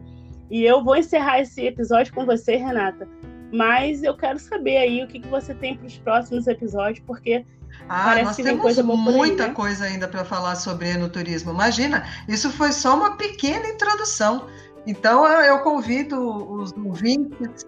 E 0.51 0.63
eu 0.63 0.83
vou 0.83 0.95
encerrar 0.95 1.39
esse 1.39 1.65
episódio 1.65 2.13
com 2.13 2.25
você, 2.25 2.55
Renata. 2.55 3.07
Mas 3.51 4.03
eu 4.03 4.15
quero 4.15 4.39
saber 4.39 4.77
aí 4.77 5.03
o 5.03 5.07
que, 5.07 5.19
que 5.19 5.27
você 5.27 5.53
tem 5.53 5.77
para 5.77 5.87
os 5.87 5.97
próximos 5.97 6.47
episódios, 6.47 7.03
porque 7.05 7.45
ah, 7.87 8.03
Parece 8.05 8.25
nós 8.25 8.35
temos 8.35 8.61
coisa 8.61 8.83
muita 8.83 9.43
aí, 9.43 9.49
né? 9.49 9.55
coisa 9.55 9.85
ainda 9.85 10.07
para 10.07 10.23
falar 10.23 10.55
sobre 10.55 10.89
enoturismo. 10.89 11.51
Imagina, 11.51 12.05
isso 12.27 12.49
foi 12.51 12.71
só 12.71 12.95
uma 12.95 13.17
pequena 13.17 13.67
introdução. 13.67 14.47
Então 14.85 15.27
eu 15.43 15.59
convido 15.59 16.19
os 16.53 16.73
ouvintes. 16.73 17.65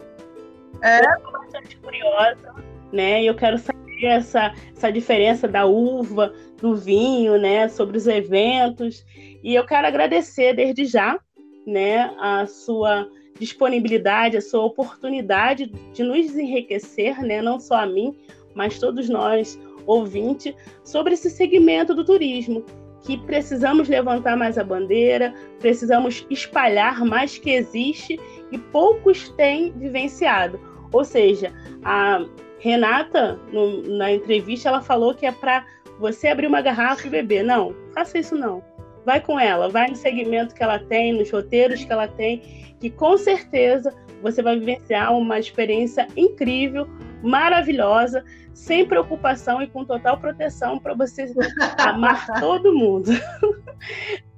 É 0.81 1.01
bastante 1.31 1.77
curiosa, 1.77 2.53
né? 2.91 3.24
Eu 3.24 3.36
quero 3.36 3.57
saber 3.57 4.05
essa, 4.05 4.53
essa 4.75 4.91
diferença 4.91 5.48
da 5.48 5.65
uva, 5.65 6.34
do 6.57 6.75
vinho, 6.75 7.39
né? 7.39 7.67
Sobre 7.69 7.98
os 7.98 8.07
eventos. 8.07 9.05
E 9.43 9.55
eu 9.55 9.65
quero 9.65 9.88
agradecer 9.88 10.53
desde 10.53 10.86
já, 10.86 11.17
né? 11.65 12.13
A 12.19 12.45
sua 12.45 13.07
disponibilidade, 13.39 14.38
a 14.38 14.41
sua 14.41 14.63
oportunidade 14.63 15.67
de 15.93 16.03
nos 16.03 16.36
enriquecer, 16.36 17.22
né? 17.22 17.41
Não 17.41 17.60
só 17.60 17.75
a 17.75 17.86
mim, 17.86 18.17
mas 18.53 18.79
todos 18.79 19.07
nós 19.10 19.60
ouvintes, 19.86 20.53
sobre 20.84 21.13
esse 21.13 21.29
segmento 21.29 21.93
do 21.93 22.03
turismo 22.03 22.65
que 23.05 23.17
precisamos 23.19 23.88
levantar 23.88 24.35
mais 24.35 24.57
a 24.57 24.63
bandeira, 24.63 25.33
precisamos 25.59 26.25
espalhar 26.29 27.05
mais 27.05 27.38
que 27.38 27.51
existe 27.51 28.19
e 28.51 28.57
poucos 28.57 29.29
têm 29.29 29.71
vivenciado. 29.74 30.59
Ou 30.91 31.03
seja, 31.03 31.53
a 31.83 32.25
Renata, 32.59 33.39
no, 33.51 33.83
na 33.95 34.12
entrevista, 34.12 34.69
ela 34.69 34.81
falou 34.81 35.13
que 35.13 35.25
é 35.25 35.31
para 35.31 35.63
você 36.00 36.29
abrir 36.29 36.47
uma 36.47 36.62
garrafa 36.62 37.05
e 37.05 37.09
beber. 37.09 37.43
Não, 37.43 37.75
faça 37.93 38.17
isso 38.17 38.35
não. 38.35 38.63
Vai 39.05 39.21
com 39.21 39.39
ela, 39.39 39.69
vai 39.69 39.88
no 39.88 39.95
segmento 39.95 40.55
que 40.55 40.63
ela 40.63 40.79
tem, 40.79 41.13
nos 41.13 41.29
roteiros 41.29 41.85
que 41.85 41.91
ela 41.91 42.07
tem, 42.07 42.41
que 42.79 42.89
com 42.89 43.15
certeza 43.17 43.93
você 44.24 44.41
vai 44.41 44.57
vivenciar 44.57 45.15
uma 45.15 45.38
experiência 45.38 46.07
incrível, 46.17 46.88
maravilhosa, 47.21 48.25
sem 48.55 48.85
preocupação 48.88 49.62
e 49.62 49.67
com 49.67 49.83
total 49.83 50.17
proteção 50.17 50.79
para 50.79 50.93
você 50.93 51.31
amar 51.77 52.25
todo 52.39 52.74
mundo. 52.74 53.12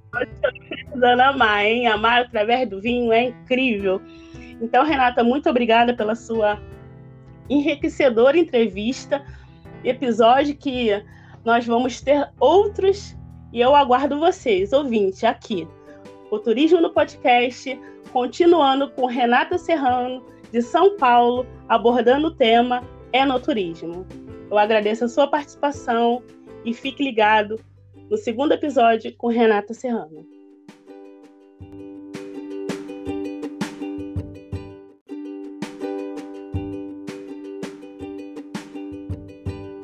precisando 0.10 1.22
amar, 1.22 1.64
hein? 1.64 1.86
Amar 1.86 2.22
através 2.24 2.68
do 2.68 2.82
vinho 2.82 3.14
é 3.14 3.26
incrível. 3.26 4.02
Então, 4.60 4.84
Renata, 4.84 5.24
muito 5.24 5.48
obrigada 5.48 5.96
pela 5.96 6.16
sua 6.16 6.60
enriquecedora 7.48 8.40
entrevista, 8.40 9.24
episódio 9.84 10.58
que 10.58 10.90
nós 11.46 11.66
vamos 11.68 12.02
ter 12.02 12.28
outros 12.40 13.16
e 13.54 13.62
eu 13.62 13.76
aguardo 13.76 14.20
vocês, 14.20 14.74
ouvintes, 14.74 15.24
aqui. 15.24 15.68
O 16.32 16.40
Turismo 16.40 16.82
no 16.82 16.92
Podcast, 16.92 17.80
continuando 18.12 18.90
com 18.90 19.06
Renata 19.06 19.60
Serrano, 19.60 20.26
de 20.52 20.62
São 20.62 20.98
Paulo, 20.98 21.46
abordando 21.70 22.28
o 22.28 22.32
tema 22.32 22.84
enoturismo. 23.18 24.06
Eu 24.50 24.58
agradeço 24.58 25.06
a 25.06 25.08
sua 25.08 25.28
participação 25.28 26.24
e 26.64 26.74
fique 26.74 27.04
ligado 27.04 27.60
no 28.10 28.18
segundo 28.18 28.54
episódio 28.54 29.14
com 29.18 29.28
Renata 29.28 29.74
Serrano. 29.74 30.26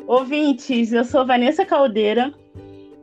Ouvintes, 0.07 0.93
eu 0.93 1.03
sou 1.03 1.25
Vanessa 1.25 1.65
Caldeira 1.65 2.33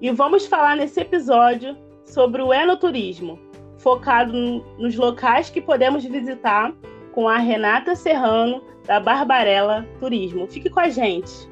e 0.00 0.10
vamos 0.10 0.46
falar 0.46 0.76
nesse 0.76 1.00
episódio 1.00 1.76
sobre 2.04 2.40
o 2.40 2.52
enoturismo, 2.52 3.38
focado 3.78 4.32
nos 4.78 4.94
locais 4.96 5.50
que 5.50 5.60
podemos 5.60 6.04
visitar 6.04 6.72
com 7.12 7.28
a 7.28 7.38
Renata 7.38 7.94
Serrano, 7.94 8.62
da 8.86 9.00
Barbarella 9.00 9.86
Turismo. 9.98 10.46
Fique 10.46 10.70
com 10.70 10.80
a 10.80 10.88
gente. 10.88 11.48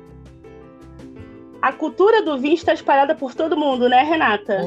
A 1.61 1.73
cultura 1.73 2.23
do 2.23 2.39
vinho 2.39 2.55
está 2.55 2.73
espalhada 2.73 3.15
por 3.15 3.35
todo 3.35 3.57
mundo, 3.57 3.89
né, 3.89 4.03
Renata? 4.03 4.61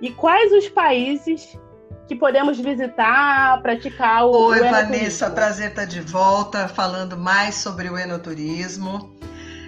E 0.00 0.10
quais 0.10 0.52
os 0.52 0.68
países 0.68 1.58
que 2.10 2.16
podemos 2.16 2.58
visitar, 2.58 3.62
praticar 3.62 4.26
o 4.26 4.32
Oi, 4.32 4.60
o 4.60 4.70
Vanessa, 4.70 5.30
prazer 5.30 5.70
estar 5.70 5.84
de 5.84 6.00
volta 6.00 6.66
falando 6.66 7.16
mais 7.16 7.54
sobre 7.54 7.88
o 7.88 7.96
enoturismo. 7.96 9.14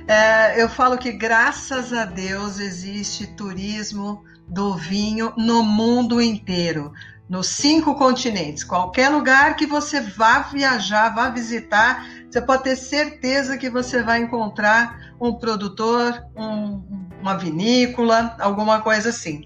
É, 0.09 0.61
eu 0.61 0.69
falo 0.69 0.99
que 0.99 1.13
graças 1.13 1.93
a 1.93 2.05
Deus 2.05 2.59
existe 2.59 3.29
turismo 3.37 4.25
do 4.49 4.75
vinho 4.75 5.33
no 5.37 5.63
mundo 5.63 6.21
inteiro, 6.21 6.93
nos 7.29 7.49
cinco 7.49 7.95
continentes. 7.95 8.65
Qualquer 8.65 9.09
lugar 9.09 9.57
que 9.57 9.67
você 9.67 10.01
vá 10.01 10.41
viajar, 10.41 11.15
vá 11.15 11.31
visitar, 11.31 12.07
você 12.31 12.41
pode 12.41 12.65
ter 12.65 12.77
certeza 12.77 13.57
que 13.57 13.71
você 13.71 14.03
vai 14.03 14.21
encontrar 14.21 15.15
um 15.21 15.35
produtor, 15.35 16.25
um, 16.37 16.83
uma 17.21 17.37
vinícola, 17.37 18.37
alguma 18.39 18.81
coisa 18.81 19.11
assim. 19.11 19.45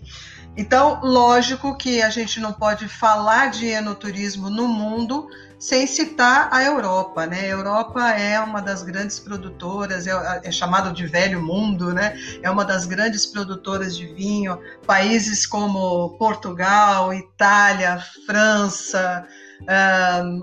Então, 0.56 1.00
lógico 1.02 1.76
que 1.76 2.00
a 2.00 2.08
gente 2.08 2.40
não 2.40 2.52
pode 2.52 2.88
falar 2.88 3.50
de 3.50 3.66
enoturismo 3.66 4.48
no 4.48 4.66
mundo 4.66 5.28
sem 5.58 5.86
citar 5.86 6.48
a 6.52 6.62
Europa, 6.62 7.26
né? 7.26 7.40
A 7.40 7.46
Europa 7.46 8.10
é 8.10 8.38
uma 8.40 8.60
das 8.60 8.82
grandes 8.82 9.18
produtoras, 9.18 10.06
é, 10.06 10.12
é 10.44 10.50
chamado 10.50 10.92
de 10.92 11.06
velho 11.06 11.42
mundo, 11.42 11.92
né? 11.94 12.16
É 12.42 12.50
uma 12.50 12.64
das 12.64 12.86
grandes 12.86 13.26
produtoras 13.26 13.96
de 13.96 14.06
vinho. 14.06 14.58
Países 14.86 15.46
como 15.46 16.16
Portugal, 16.18 17.12
Itália, 17.12 17.98
França, 18.26 19.26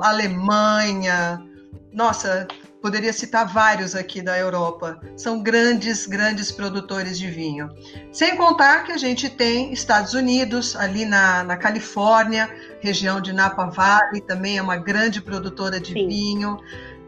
Alemanha, 0.02 1.40
nossa, 1.92 2.48
poderia 2.82 3.14
citar 3.14 3.48
vários 3.48 3.96
aqui 3.96 4.22
da 4.22 4.38
Europa. 4.38 5.00
São 5.16 5.42
grandes, 5.42 6.06
grandes 6.06 6.52
produtores 6.52 7.18
de 7.18 7.30
vinho. 7.30 7.70
Sem 8.12 8.36
contar 8.36 8.84
que 8.84 8.92
a 8.92 8.98
gente 8.98 9.30
tem 9.30 9.72
Estados 9.72 10.14
Unidos, 10.14 10.76
ali 10.76 11.06
na, 11.06 11.44
na 11.44 11.56
Califórnia, 11.56 12.50
região 12.84 13.22
de 13.22 13.32
Napa 13.32 13.66
Valley, 13.68 14.22
também 14.22 14.58
é 14.58 14.62
uma 14.62 14.76
grande 14.76 15.22
produtora 15.22 15.80
de 15.80 15.94
Sim. 15.94 16.08
vinho. 16.08 16.58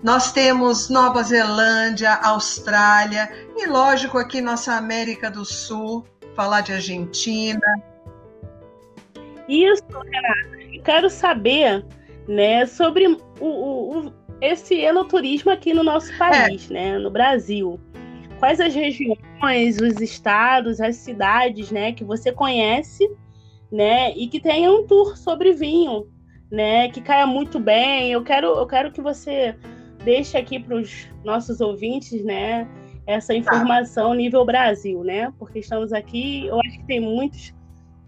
Nós 0.01 0.31
temos 0.31 0.89
Nova 0.89 1.21
Zelândia, 1.21 2.13
Austrália 2.13 3.29
e, 3.57 3.67
lógico, 3.67 4.17
aqui 4.17 4.39
nossa 4.39 4.73
América 4.73 5.29
do 5.29 5.43
Sul, 5.43 6.05
falar 6.33 6.61
de 6.61 6.71
Argentina. 6.71 7.59
Isso, 9.49 9.83
Renata. 9.89 10.73
Eu 10.73 10.81
quero 10.81 11.09
saber 11.09 11.85
né, 12.27 12.65
sobre 12.65 13.07
o, 13.07 13.19
o, 13.41 13.99
o 13.99 14.13
esse 14.39 14.75
enoturismo 14.75 15.51
aqui 15.51 15.73
no 15.73 15.83
nosso 15.83 16.11
é. 16.13 16.17
país, 16.17 16.71
é. 16.71 16.73
né, 16.73 16.97
no 16.97 17.11
Brasil. 17.11 17.79
Quais 18.39 18.59
as 18.61 18.73
regiões, 18.73 19.77
os 19.81 19.99
estados, 19.99 20.79
as 20.79 20.95
cidades, 20.97 21.71
né, 21.71 21.91
que 21.91 22.03
você 22.03 22.31
conhece, 22.31 23.09
né, 23.75 24.13
e 24.15 24.27
que 24.27 24.39
tenha 24.39 24.71
um 24.71 24.87
tour 24.87 25.17
sobre 25.17 25.51
vinho, 25.51 26.07
né, 26.49 26.87
que 26.89 27.01
caia 27.01 27.27
muito 27.27 27.59
bem. 27.59 28.09
Eu 28.09 28.23
quero, 28.23 28.47
eu 28.47 28.65
quero 28.65 28.89
que 28.89 29.01
você 29.01 29.53
deixe 30.05 30.37
aqui 30.37 30.59
para 30.59 30.77
os 30.77 31.09
nossos 31.25 31.59
ouvintes, 31.59 32.23
né, 32.23 32.65
essa 33.05 33.33
tá. 33.33 33.35
informação 33.35 34.11
tá. 34.11 34.15
nível 34.15 34.45
Brasil, 34.45 35.03
né, 35.03 35.33
porque 35.37 35.59
estamos 35.59 35.91
aqui, 35.91 36.47
eu 36.47 36.57
acho 36.61 36.79
que 36.79 36.85
tem 36.85 37.01
muitos, 37.01 37.53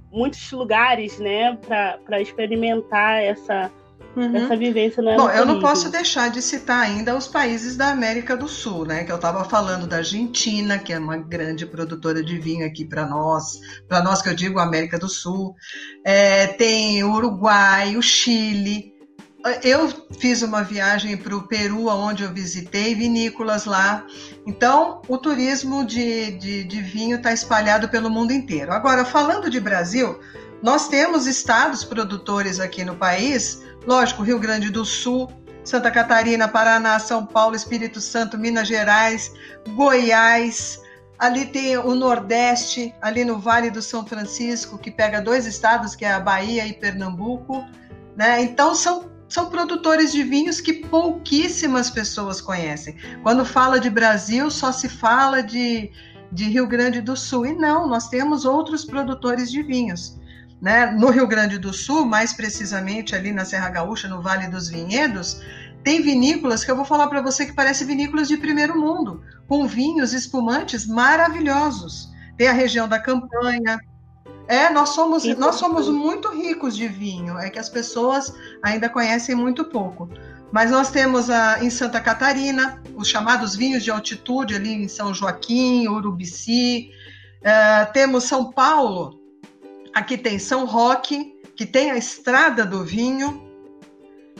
muitos 0.10 0.49
lugares, 0.53 1.19
né, 1.19 1.58
para 1.58 2.21
experimentar 2.21 3.21
essa 3.21 3.69
uhum. 4.15 4.36
essa 4.36 4.56
vivência 4.56 5.02
não 5.02 5.12
é 5.12 5.17
Bom, 5.17 5.30
eu 5.30 5.46
não 5.46 5.60
posso 5.60 5.89
deixar 5.89 6.30
de 6.30 6.41
citar 6.41 6.82
ainda 6.82 7.15
os 7.15 7.28
países 7.28 7.76
da 7.76 7.89
América 7.89 8.36
do 8.36 8.48
Sul, 8.48 8.86
né? 8.86 9.04
Que 9.04 9.12
eu 9.12 9.15
estava 9.15 9.43
falando 9.43 9.88
da 9.88 9.98
Argentina, 9.98 10.78
que 10.80 10.93
é 10.93 11.00
uma 11.00 11.17
grande 11.17 11.65
produtora 11.65 12.24
de 12.24 12.38
vinho 12.38 12.65
aqui 12.65 12.86
para 12.86 13.06
nós, 13.06 13.60
para 13.88 14.02
nós 14.02 14.22
que 14.22 14.30
eu 14.30 14.36
digo 14.36 14.60
América 14.60 14.98
do 14.98 15.10
Sul. 15.10 15.56
É, 16.04 16.48
tem 16.48 17.04
o 17.04 17.13
Uruguai, 17.13 17.96
o 17.98 18.02
Chile. 18.02 18.93
Eu 19.63 19.88
fiz 20.20 20.41
uma 20.41 20.62
viagem 20.62 21.15
para 21.15 21.36
o 21.36 21.48
Peru, 21.48 21.88
onde 21.88 22.24
eu 22.24 22.34
visitei 22.34 22.96
vinícolas 22.96 23.65
lá. 23.65 24.06
Então, 24.46 25.02
o 25.08 25.17
turismo 25.17 25.86
de, 25.86 26.32
de, 26.32 26.63
de 26.63 26.82
vinho 26.82 27.17
está 27.17 27.32
espalhado 27.32 27.88
pelo 27.88 28.10
mundo 28.10 28.34
inteiro. 28.34 28.74
Agora, 28.74 29.06
falando 29.06 29.50
de 29.50 29.60
Brasil, 29.60 30.20
nós 30.62 30.88
temos 30.88 31.28
estados 31.28 31.84
produtores 31.84 32.60
aqui 32.60 32.84
no 32.84 32.96
país 32.96 33.62
Lógico, 33.88 34.22
Rio 34.22 34.38
Grande 34.38 34.70
do 34.70 34.84
Sul, 34.84 35.32
Santa 35.63 35.89
Catarina, 35.89 36.46
Paraná, 36.46 37.00
São 37.00 37.26
Paulo, 37.26 37.56
Espírito 37.56 38.02
Santo, 38.02 38.38
Minas 38.38 38.67
Gerais, 38.67 39.34
Goiás. 39.70 40.82
Ali 41.17 41.46
tem 41.46 41.78
o 41.78 41.96
Nordeste, 41.96 42.93
ali 43.02 43.24
no 43.24 43.39
Vale 43.39 43.72
do 43.72 43.82
São 43.82 44.06
Francisco, 44.06 44.78
que 44.78 44.91
pega 44.91 45.22
dois 45.22 45.46
estados, 45.46 45.96
que 45.96 46.04
é 46.04 46.12
a 46.12 46.20
Bahia 46.20 46.67
e 46.67 46.74
Pernambuco. 46.74 47.65
Né? 48.17 48.41
Então, 48.41 48.76
são, 48.76 49.10
são 49.30 49.50
produtores 49.50 50.12
de 50.12 50.22
vinhos 50.22 50.60
que 50.60 50.74
pouquíssimas 50.74 51.89
pessoas 51.89 52.41
conhecem. 52.41 52.98
Quando 53.24 53.46
fala 53.46 53.80
de 53.80 53.89
Brasil, 53.89 54.52
só 54.52 54.74
se 54.74 54.89
fala 54.89 55.41
de, 55.41 55.89
de 56.30 56.43
Rio 56.50 56.67
Grande 56.67 57.00
do 57.00 57.15
Sul. 57.15 57.46
E 57.46 57.54
não, 57.54 57.88
nós 57.88 58.10
temos 58.10 58.43
outros 58.43 58.84
produtores 58.84 59.50
de 59.50 59.63
vinhos. 59.63 60.17
Né? 60.62 60.88
No 60.88 61.10
Rio 61.10 61.28
Grande 61.28 61.58
do 61.58 61.72
Sul, 61.72 62.06
mais 62.06 62.34
precisamente 62.34 63.15
ali 63.15 63.32
na 63.32 63.46
Serra 63.46 63.70
Gaúcha, 63.70 64.08
no 64.08 64.22
Vale 64.22 64.48
dos 64.48 64.70
Vinhedos, 64.70 65.41
tem 65.84 66.02
vinícolas 66.02 66.65
que 66.65 66.72
eu 66.72 66.76
vou 66.76 66.84
falar 66.84 67.08
para 67.08 67.22
você 67.22 67.46
que 67.46 67.54
parecem 67.54 67.88
vinícolas 67.88 68.28
de 68.28 68.38
primeiro 68.38 68.78
mundo, 68.78 69.24
com 69.48 69.67
vinhos 69.67 70.13
espumantes 70.13 70.86
maravilhosos. 70.86 72.12
Tem 72.38 72.48
a 72.48 72.54
região 72.54 72.88
da 72.88 73.00
Campanha. 73.00 73.80
É, 74.48 74.70
nós 74.70 74.89
somos, 74.89 75.24
nós 75.38 75.56
somos 75.56 75.88
muito 75.88 76.30
ricos 76.30 76.76
de 76.76 76.88
vinho, 76.88 77.38
é 77.38 77.50
que 77.50 77.60
as 77.60 77.70
pessoas 77.70 78.34
ainda 78.63 78.89
conhecem 78.89 79.36
muito 79.36 79.65
pouco. 79.65 80.10
Mas 80.52 80.72
nós 80.72 80.89
temos 80.89 81.30
a, 81.30 81.63
em 81.63 81.70
Santa 81.70 82.00
Catarina 82.00 82.82
os 82.96 83.08
chamados 83.08 83.56
vinhos 83.56 83.84
de 83.84 83.91
altitude, 83.91 84.56
ali 84.56 84.74
em 84.74 84.88
São 84.88 85.13
Joaquim, 85.13 85.88
Urubici. 85.88 86.89
Uh, 87.41 87.91
temos 87.93 88.24
São 88.24 88.52
Paulo, 88.52 89.16
Aqui 89.98 90.16
tem 90.16 90.38
São 90.38 90.64
Roque, 90.64 91.34
que 91.56 91.66
tem 91.66 91.90
a 91.90 91.98
Estrada 91.98 92.64
do 92.64 92.84
Vinho, 92.84 93.42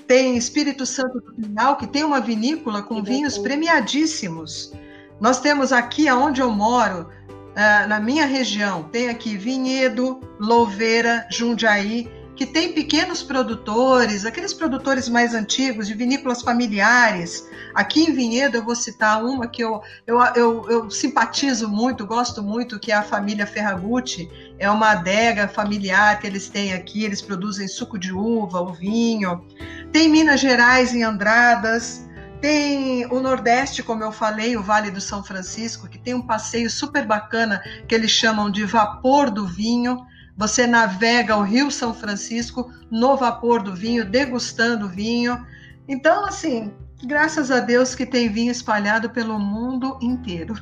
tem 0.06 0.38
Espírito 0.38 0.86
Santo 0.86 1.20
do 1.20 1.34
Pinhal, 1.34 1.78
que 1.78 1.88
tem 1.88 2.04
uma 2.04 2.22
vinícola 2.22 2.84
com 2.84 3.02
vinhos 3.02 3.40
premiadíssimos. 3.40 4.72
Nós 5.20 5.40
temos 5.42 5.72
aqui 5.72 6.08
aonde 6.08 6.42
eu 6.42 6.52
moro, 6.52 7.10
uh, 7.10 7.88
na 7.88 8.00
minha 8.00 8.28
região, 8.28 8.84
tem 8.84 9.10
aqui 9.10 9.36
Vinhedo, 9.36 10.20
Louveira, 10.40 11.28
Jundiaí, 11.32 12.08
que 12.38 12.46
tem 12.46 12.72
pequenos 12.72 13.24
produtores, 13.24 14.24
aqueles 14.24 14.54
produtores 14.54 15.10
mais 15.10 15.34
antigos, 15.34 15.88
de 15.88 15.96
vinícolas 15.96 16.44
familiares. 16.44 17.50
Aqui 17.74 18.04
em 18.04 18.14
Vinhedo, 18.14 18.58
eu 18.58 18.64
vou 18.64 18.76
citar 18.76 19.26
uma 19.26 19.48
que 19.48 19.64
eu, 19.64 19.82
eu, 20.06 20.20
eu, 20.36 20.70
eu 20.70 20.92
simpatizo 20.92 21.68
muito, 21.68 22.06
gosto 22.06 22.44
muito, 22.44 22.80
que 22.80 22.92
é 22.92 22.96
a 22.96 23.02
família 23.02 23.48
Ferragutti. 23.48 24.30
É 24.60 24.70
uma 24.70 24.92
adega 24.92 25.48
familiar 25.48 26.20
que 26.20 26.28
eles 26.28 26.48
têm 26.48 26.74
aqui, 26.74 27.04
eles 27.04 27.24
produzem 27.24 27.68
suco 27.68 27.98
de 27.98 28.14
uva, 28.14 28.62
o 28.62 28.72
vinho. 28.72 29.44
Tem 29.92 30.08
Minas 30.08 30.40
Gerais, 30.40 30.94
em 30.94 31.04
Andradas. 31.04 32.08
Tem 32.40 33.08
o 33.08 33.20
Nordeste, 33.20 33.82
como 33.82 34.04
eu 34.04 34.12
falei, 34.12 34.56
o 34.56 34.62
Vale 34.62 34.92
do 34.92 35.02
São 35.02 35.24
Francisco, 35.24 35.90
que 35.90 35.98
tem 35.98 36.14
um 36.14 36.22
passeio 36.22 36.70
super 36.70 37.04
bacana 37.04 37.64
que 37.88 37.96
eles 37.96 38.12
chamam 38.12 38.52
de 38.52 38.64
Vapor 38.64 39.32
do 39.32 39.48
Vinho 39.48 40.06
você 40.38 40.68
navega 40.68 41.36
o 41.36 41.42
Rio 41.42 41.72
São 41.72 41.94
Francisco 41.96 42.72
no 42.92 43.18
vapor 43.18 43.64
do 43.64 43.74
vinho, 43.74 44.06
degustando 44.06 44.88
vinho. 44.88 45.44
Então, 45.90 46.24
assim, 46.26 46.72
graças 47.04 47.50
a 47.50 47.60
Deus 47.60 47.96
que 47.96 48.06
tem 48.06 48.30
vinho 48.30 48.52
espalhado 48.52 49.10
pelo 49.10 49.40
mundo 49.40 49.98
inteiro. 50.00 50.54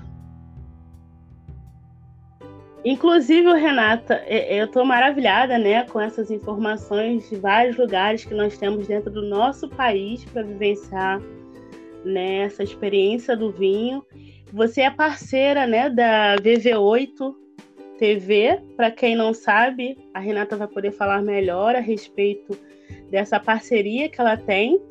Inclusive, 2.86 3.52
Renata, 3.54 4.24
eu 4.28 4.66
estou 4.66 4.86
maravilhada 4.86 5.58
né, 5.58 5.84
com 5.86 6.00
essas 6.00 6.32
informações 6.32 7.28
de 7.30 7.36
vários 7.36 7.76
lugares 7.78 8.24
que 8.24 8.34
nós 8.34 8.58
temos 8.58 8.88
dentro 8.88 9.12
do 9.12 9.24
nosso 9.24 9.68
país 9.68 10.24
para 10.24 10.44
vivenciar 10.44 11.20
né, 12.06 12.44
essa 12.44 12.64
experiência 12.64 13.36
do 13.36 13.52
vinho. 13.52 14.06
Você 14.54 14.82
é 14.82 14.92
parceira, 14.92 15.66
né, 15.66 15.90
da 15.90 16.36
VV8 16.38 17.45
TV. 17.98 18.62
Para 18.76 18.92
quem 18.92 19.16
não 19.16 19.34
sabe, 19.34 19.98
a 20.14 20.20
Renata 20.20 20.56
vai 20.56 20.68
poder 20.68 20.92
falar 20.92 21.22
melhor 21.22 21.76
a 21.76 21.80
respeito 21.80 22.58
dessa 23.10 23.40
parceria 23.40 24.10
que 24.10 24.20
ela 24.20 24.38
tem 24.38 24.82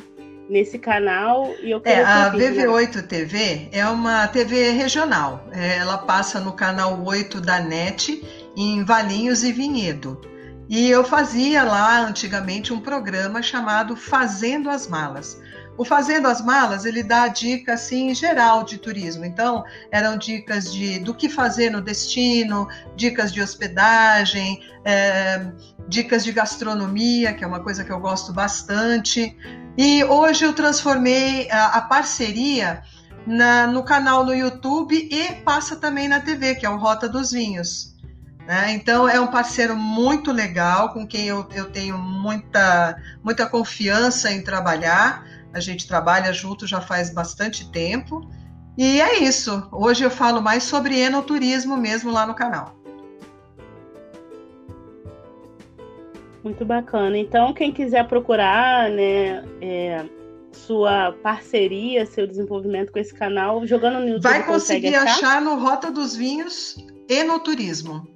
nesse 0.48 0.78
canal. 0.78 1.54
E 1.62 1.70
eu 1.70 1.80
é, 1.84 2.02
a 2.02 2.32
VV8 2.32 3.06
TV 3.06 3.68
é 3.72 3.86
uma 3.86 4.26
TV 4.28 4.70
regional. 4.70 5.48
É, 5.52 5.78
ela 5.78 5.98
passa 5.98 6.40
no 6.40 6.52
canal 6.52 7.02
8 7.04 7.40
da 7.40 7.60
NET, 7.60 8.22
em 8.56 8.84
Valinhos 8.84 9.42
e 9.42 9.52
Vinhedo. 9.52 10.20
E 10.68 10.88
eu 10.88 11.04
fazia 11.04 11.62
lá 11.62 12.00
antigamente 12.00 12.72
um 12.72 12.80
programa 12.80 13.42
chamado 13.42 13.94
Fazendo 13.94 14.70
as 14.70 14.88
Malas. 14.88 15.40
O 15.76 15.84
Fazendo 15.84 16.28
as 16.28 16.40
Malas, 16.40 16.84
ele 16.84 17.02
dá 17.02 17.26
dica 17.26 17.74
assim 17.74 18.14
geral 18.14 18.62
de 18.62 18.78
turismo. 18.78 19.24
Então, 19.24 19.64
eram 19.90 20.16
dicas 20.16 20.72
de 20.72 21.00
do 21.00 21.12
que 21.12 21.28
fazer 21.28 21.70
no 21.70 21.80
destino, 21.80 22.68
dicas 22.94 23.32
de 23.32 23.42
hospedagem, 23.42 24.62
é, 24.84 25.50
dicas 25.88 26.22
de 26.22 26.32
gastronomia, 26.32 27.32
que 27.32 27.42
é 27.42 27.46
uma 27.46 27.60
coisa 27.60 27.84
que 27.84 27.90
eu 27.90 27.98
gosto 27.98 28.32
bastante. 28.32 29.36
E 29.76 30.04
hoje 30.04 30.44
eu 30.44 30.52
transformei 30.52 31.50
a, 31.50 31.78
a 31.78 31.80
parceria 31.82 32.82
na, 33.26 33.66
no 33.66 33.82
canal 33.82 34.24
no 34.24 34.34
YouTube 34.34 35.08
e 35.10 35.32
passa 35.42 35.76
também 35.76 36.08
na 36.08 36.20
TV, 36.20 36.54
que 36.54 36.66
é 36.66 36.70
o 36.70 36.76
Rota 36.76 37.08
dos 37.08 37.32
Vinhos. 37.32 37.94
Né? 38.46 38.72
Então 38.72 39.08
é 39.08 39.18
um 39.18 39.26
parceiro 39.26 39.74
muito 39.74 40.30
legal, 40.30 40.92
com 40.92 41.06
quem 41.06 41.26
eu, 41.26 41.48
eu 41.52 41.70
tenho 41.70 41.98
muita, 41.98 42.96
muita 43.22 43.46
confiança 43.46 44.30
em 44.30 44.42
trabalhar. 44.42 45.24
A 45.54 45.60
gente 45.60 45.86
trabalha 45.86 46.32
junto 46.32 46.66
já 46.66 46.80
faz 46.80 47.10
bastante 47.10 47.70
tempo. 47.70 48.28
E 48.76 49.00
é 49.00 49.20
isso. 49.20 49.68
Hoje 49.70 50.04
eu 50.04 50.10
falo 50.10 50.42
mais 50.42 50.64
sobre 50.64 50.98
enoturismo 50.98 51.76
mesmo 51.76 52.10
lá 52.10 52.26
no 52.26 52.34
canal. 52.34 52.74
Muito 56.42 56.64
bacana. 56.64 57.16
Então, 57.16 57.54
quem 57.54 57.72
quiser 57.72 58.06
procurar, 58.06 58.90
né, 58.90 59.44
é, 59.62 60.04
sua 60.52 61.12
parceria, 61.22 62.04
seu 62.04 62.26
desenvolvimento 62.26 62.92
com 62.92 62.98
esse 62.98 63.14
canal, 63.14 63.66
jogando 63.66 64.00
no 64.00 64.08
YouTube, 64.08 64.22
vai 64.22 64.44
conseguir 64.44 64.94
achar 64.94 65.40
no 65.40 65.54
Rota 65.54 65.90
dos 65.90 66.14
Vinhos 66.14 66.76
Enoturismo. 67.08 68.13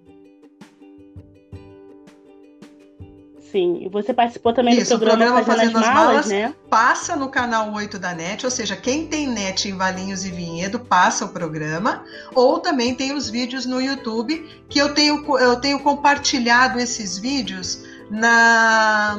Sim, 3.51 3.79
e 3.83 3.89
você 3.89 4.13
participou 4.13 4.53
também 4.53 4.79
Isso, 4.79 4.95
do 4.95 4.99
programa, 4.99 5.37
programa 5.37 5.45
Fazendo, 5.45 5.73
Fazendo 5.73 5.79
as 5.79 5.95
Malas, 5.95 6.13
malas, 6.13 6.27
né? 6.27 6.55
Passa 6.69 7.17
no 7.17 7.29
canal 7.31 7.73
8 7.73 7.99
da 7.99 8.15
NET, 8.15 8.45
ou 8.45 8.51
seja, 8.51 8.77
quem 8.77 9.07
tem 9.07 9.27
NET 9.27 9.69
em 9.69 9.77
Valinhos 9.77 10.25
e 10.25 10.31
Vinhedo, 10.31 10.81
passa 10.81 11.25
o 11.25 11.29
programa, 11.29 12.05
ou 12.35 12.59
também 12.59 12.95
tem 12.95 13.15
os 13.15 13.31
vídeos 13.31 13.65
no 13.65 13.81
YouTube, 13.81 14.47
que 14.69 14.79
eu 14.79 14.93
tenho, 14.93 15.25
eu 15.39 15.57
tenho 15.61 15.81
compartilhado 15.81 16.79
esses 16.79 17.19
vídeos 17.19 17.85
na 18.11 19.17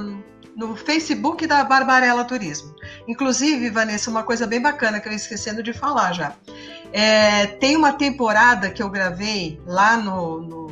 no 0.55 0.75
Facebook 0.75 1.47
da 1.47 1.63
Barbarella 1.63 2.25
Turismo. 2.25 2.75
Inclusive, 3.07 3.69
Vanessa, 3.69 4.11
uma 4.11 4.23
coisa 4.23 4.45
bem 4.45 4.61
bacana 4.61 4.99
que 4.99 5.07
eu 5.07 5.13
esquecendo 5.13 5.63
de 5.63 5.71
falar 5.71 6.11
já. 6.11 6.33
É, 6.91 7.47
tem 7.47 7.77
uma 7.77 7.93
temporada 7.93 8.69
que 8.69 8.83
eu 8.83 8.89
gravei 8.89 9.61
lá 9.65 9.95
no, 9.95 10.41
no, 10.41 10.67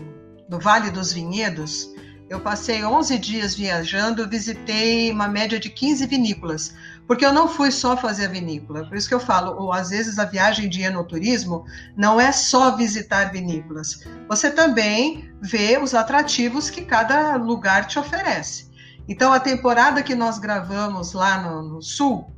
no 0.50 0.60
Vale 0.60 0.91
dos 0.91 1.13
Vinhedos, 1.13 1.96
eu 2.30 2.42
passei 2.42 2.84
11 2.84 3.18
dias 3.18 3.56
viajando, 3.56 4.28
visitei 4.28 5.12
uma 5.12 5.28
média 5.28 5.58
de 5.60 5.70
15 5.70 6.06
vinícolas, 6.08 6.74
porque 7.08 7.26
eu 7.26 7.32
não 7.32 7.48
fui 7.48 7.72
só 7.72 7.96
fazer 7.96 8.26
a 8.26 8.30
vinícola. 8.30 8.86
Por 8.86 8.98
isso 8.98 9.08
que 9.08 9.13
eu 9.13 9.20
falo, 9.20 9.56
ou 9.58 9.72
às 9.72 9.90
vezes 9.90 10.20
a 10.20 10.26
viagem 10.26 10.68
de 10.68 10.82
enoturismo 10.82 11.66
não 11.96 12.20
é 12.20 12.32
só 12.34 12.76
visitar 12.76 13.32
vinícolas. 13.32 14.04
Você 14.28 14.52
também 14.52 15.32
vê 15.42 15.80
os 15.82 15.94
atrativos 15.94 16.70
que 16.70 16.84
cada 16.84 17.38
lugar 17.38 17.88
te 17.88 17.98
oferece. 17.98 18.70
Então 19.08 19.32
a 19.32 19.40
temporada 19.40 20.04
que 20.04 20.13
nós 20.13 20.38
gravamos 20.38 21.13
lá 21.13 21.42
no, 21.42 21.62
no 21.62 21.82
sul, 21.82 22.30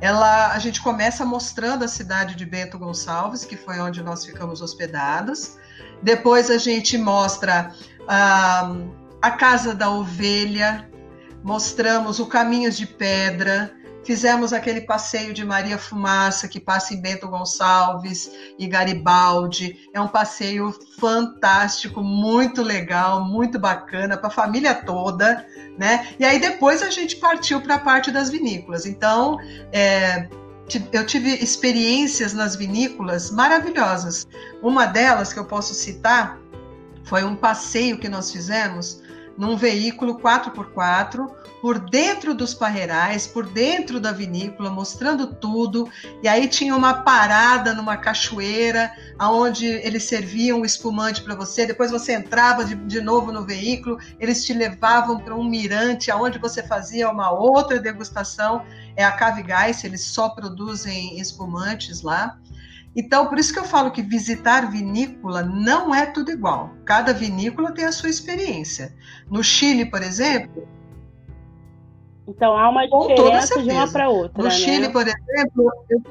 ela 0.00 0.52
a 0.52 0.58
gente 0.58 0.80
começa 0.80 1.24
mostrando 1.24 1.84
a 1.84 1.88
cidade 1.88 2.34
de 2.34 2.44
Bento 2.44 2.76
Gonçalves, 2.76 3.44
que 3.44 3.56
foi 3.56 3.78
onde 3.78 4.02
nós 4.02 4.24
ficamos 4.24 4.60
hospedados. 4.60 5.56
Depois 6.02 6.50
a 6.50 6.58
gente 6.58 6.98
mostra 6.98 7.72
ah, 8.08 8.74
a 9.20 9.30
Casa 9.30 9.74
da 9.74 9.90
Ovelha, 9.90 10.88
mostramos 11.42 12.20
o 12.20 12.26
Caminhos 12.26 12.76
de 12.76 12.86
Pedra, 12.86 13.74
fizemos 14.04 14.52
aquele 14.52 14.82
passeio 14.82 15.34
de 15.34 15.44
Maria 15.44 15.76
Fumaça 15.76 16.48
que 16.48 16.60
passa 16.60 16.94
em 16.94 17.00
Bento 17.00 17.28
Gonçalves 17.28 18.30
e 18.58 18.66
Garibaldi. 18.66 19.88
É 19.92 20.00
um 20.00 20.08
passeio 20.08 20.74
fantástico, 20.98 22.02
muito 22.02 22.62
legal, 22.62 23.24
muito 23.24 23.58
bacana 23.58 24.16
para 24.16 24.28
a 24.28 24.30
família 24.30 24.74
toda, 24.74 25.44
né? 25.76 26.08
E 26.18 26.24
aí 26.24 26.38
depois 26.38 26.82
a 26.82 26.90
gente 26.90 27.16
partiu 27.16 27.60
para 27.60 27.74
a 27.74 27.78
parte 27.78 28.10
das 28.10 28.30
vinícolas. 28.30 28.86
Então, 28.86 29.36
é, 29.72 30.28
eu 30.92 31.04
tive 31.04 31.34
experiências 31.34 32.32
nas 32.32 32.54
vinícolas 32.54 33.30
maravilhosas. 33.30 34.26
Uma 34.62 34.86
delas 34.86 35.32
que 35.32 35.38
eu 35.38 35.44
posso 35.44 35.74
citar 35.74 36.38
foi 37.08 37.24
um 37.24 37.34
passeio 37.34 37.98
que 37.98 38.08
nós 38.08 38.30
fizemos 38.30 39.02
num 39.38 39.56
veículo 39.56 40.18
4x4, 40.18 41.30
por 41.62 41.78
dentro 41.78 42.34
dos 42.34 42.54
parreirais, 42.54 43.24
por 43.24 43.46
dentro 43.46 44.00
da 44.00 44.10
vinícola, 44.10 44.68
mostrando 44.68 45.28
tudo. 45.28 45.88
E 46.22 46.28
aí 46.28 46.48
tinha 46.48 46.74
uma 46.74 47.02
parada 47.02 47.72
numa 47.72 47.96
cachoeira, 47.96 48.92
aonde 49.16 49.64
eles 49.64 50.04
serviam 50.04 50.60
o 50.60 50.66
espumante 50.66 51.22
para 51.22 51.36
você. 51.36 51.64
Depois 51.64 51.92
você 51.92 52.14
entrava 52.14 52.64
de, 52.64 52.74
de, 52.74 53.00
novo 53.00 53.30
no 53.30 53.46
veículo, 53.46 53.98
eles 54.18 54.44
te 54.44 54.52
levavam 54.52 55.20
para 55.20 55.36
um 55.36 55.44
mirante, 55.44 56.10
aonde 56.10 56.38
você 56.38 56.60
fazia 56.62 57.08
uma 57.08 57.30
outra 57.30 57.78
degustação. 57.78 58.64
É 58.96 59.04
a 59.04 59.12
Cave 59.12 59.44
Gás, 59.44 59.84
eles 59.84 60.04
só 60.04 60.30
produzem 60.30 61.18
espumantes 61.20 62.02
lá. 62.02 62.38
Então, 62.96 63.26
por 63.26 63.38
isso 63.38 63.52
que 63.52 63.58
eu 63.58 63.64
falo 63.64 63.90
que 63.90 64.02
visitar 64.02 64.70
vinícola 64.70 65.42
não 65.42 65.94
é 65.94 66.06
tudo 66.06 66.30
igual. 66.30 66.70
Cada 66.84 67.12
vinícola 67.12 67.72
tem 67.72 67.84
a 67.84 67.92
sua 67.92 68.08
experiência. 68.08 68.94
No 69.30 69.42
Chile, 69.42 69.86
por 69.86 70.02
exemplo. 70.02 70.66
Então 72.26 72.56
há 72.56 72.68
uma 72.68 72.86
diferença 72.86 73.62
de 73.62 73.70
uma 73.70 73.90
para 73.90 74.08
outra. 74.08 74.42
No 74.42 74.48
né? 74.48 74.50
Chile, 74.50 74.88
por 74.90 75.06
exemplo, 75.06 75.72
eu 75.88 76.02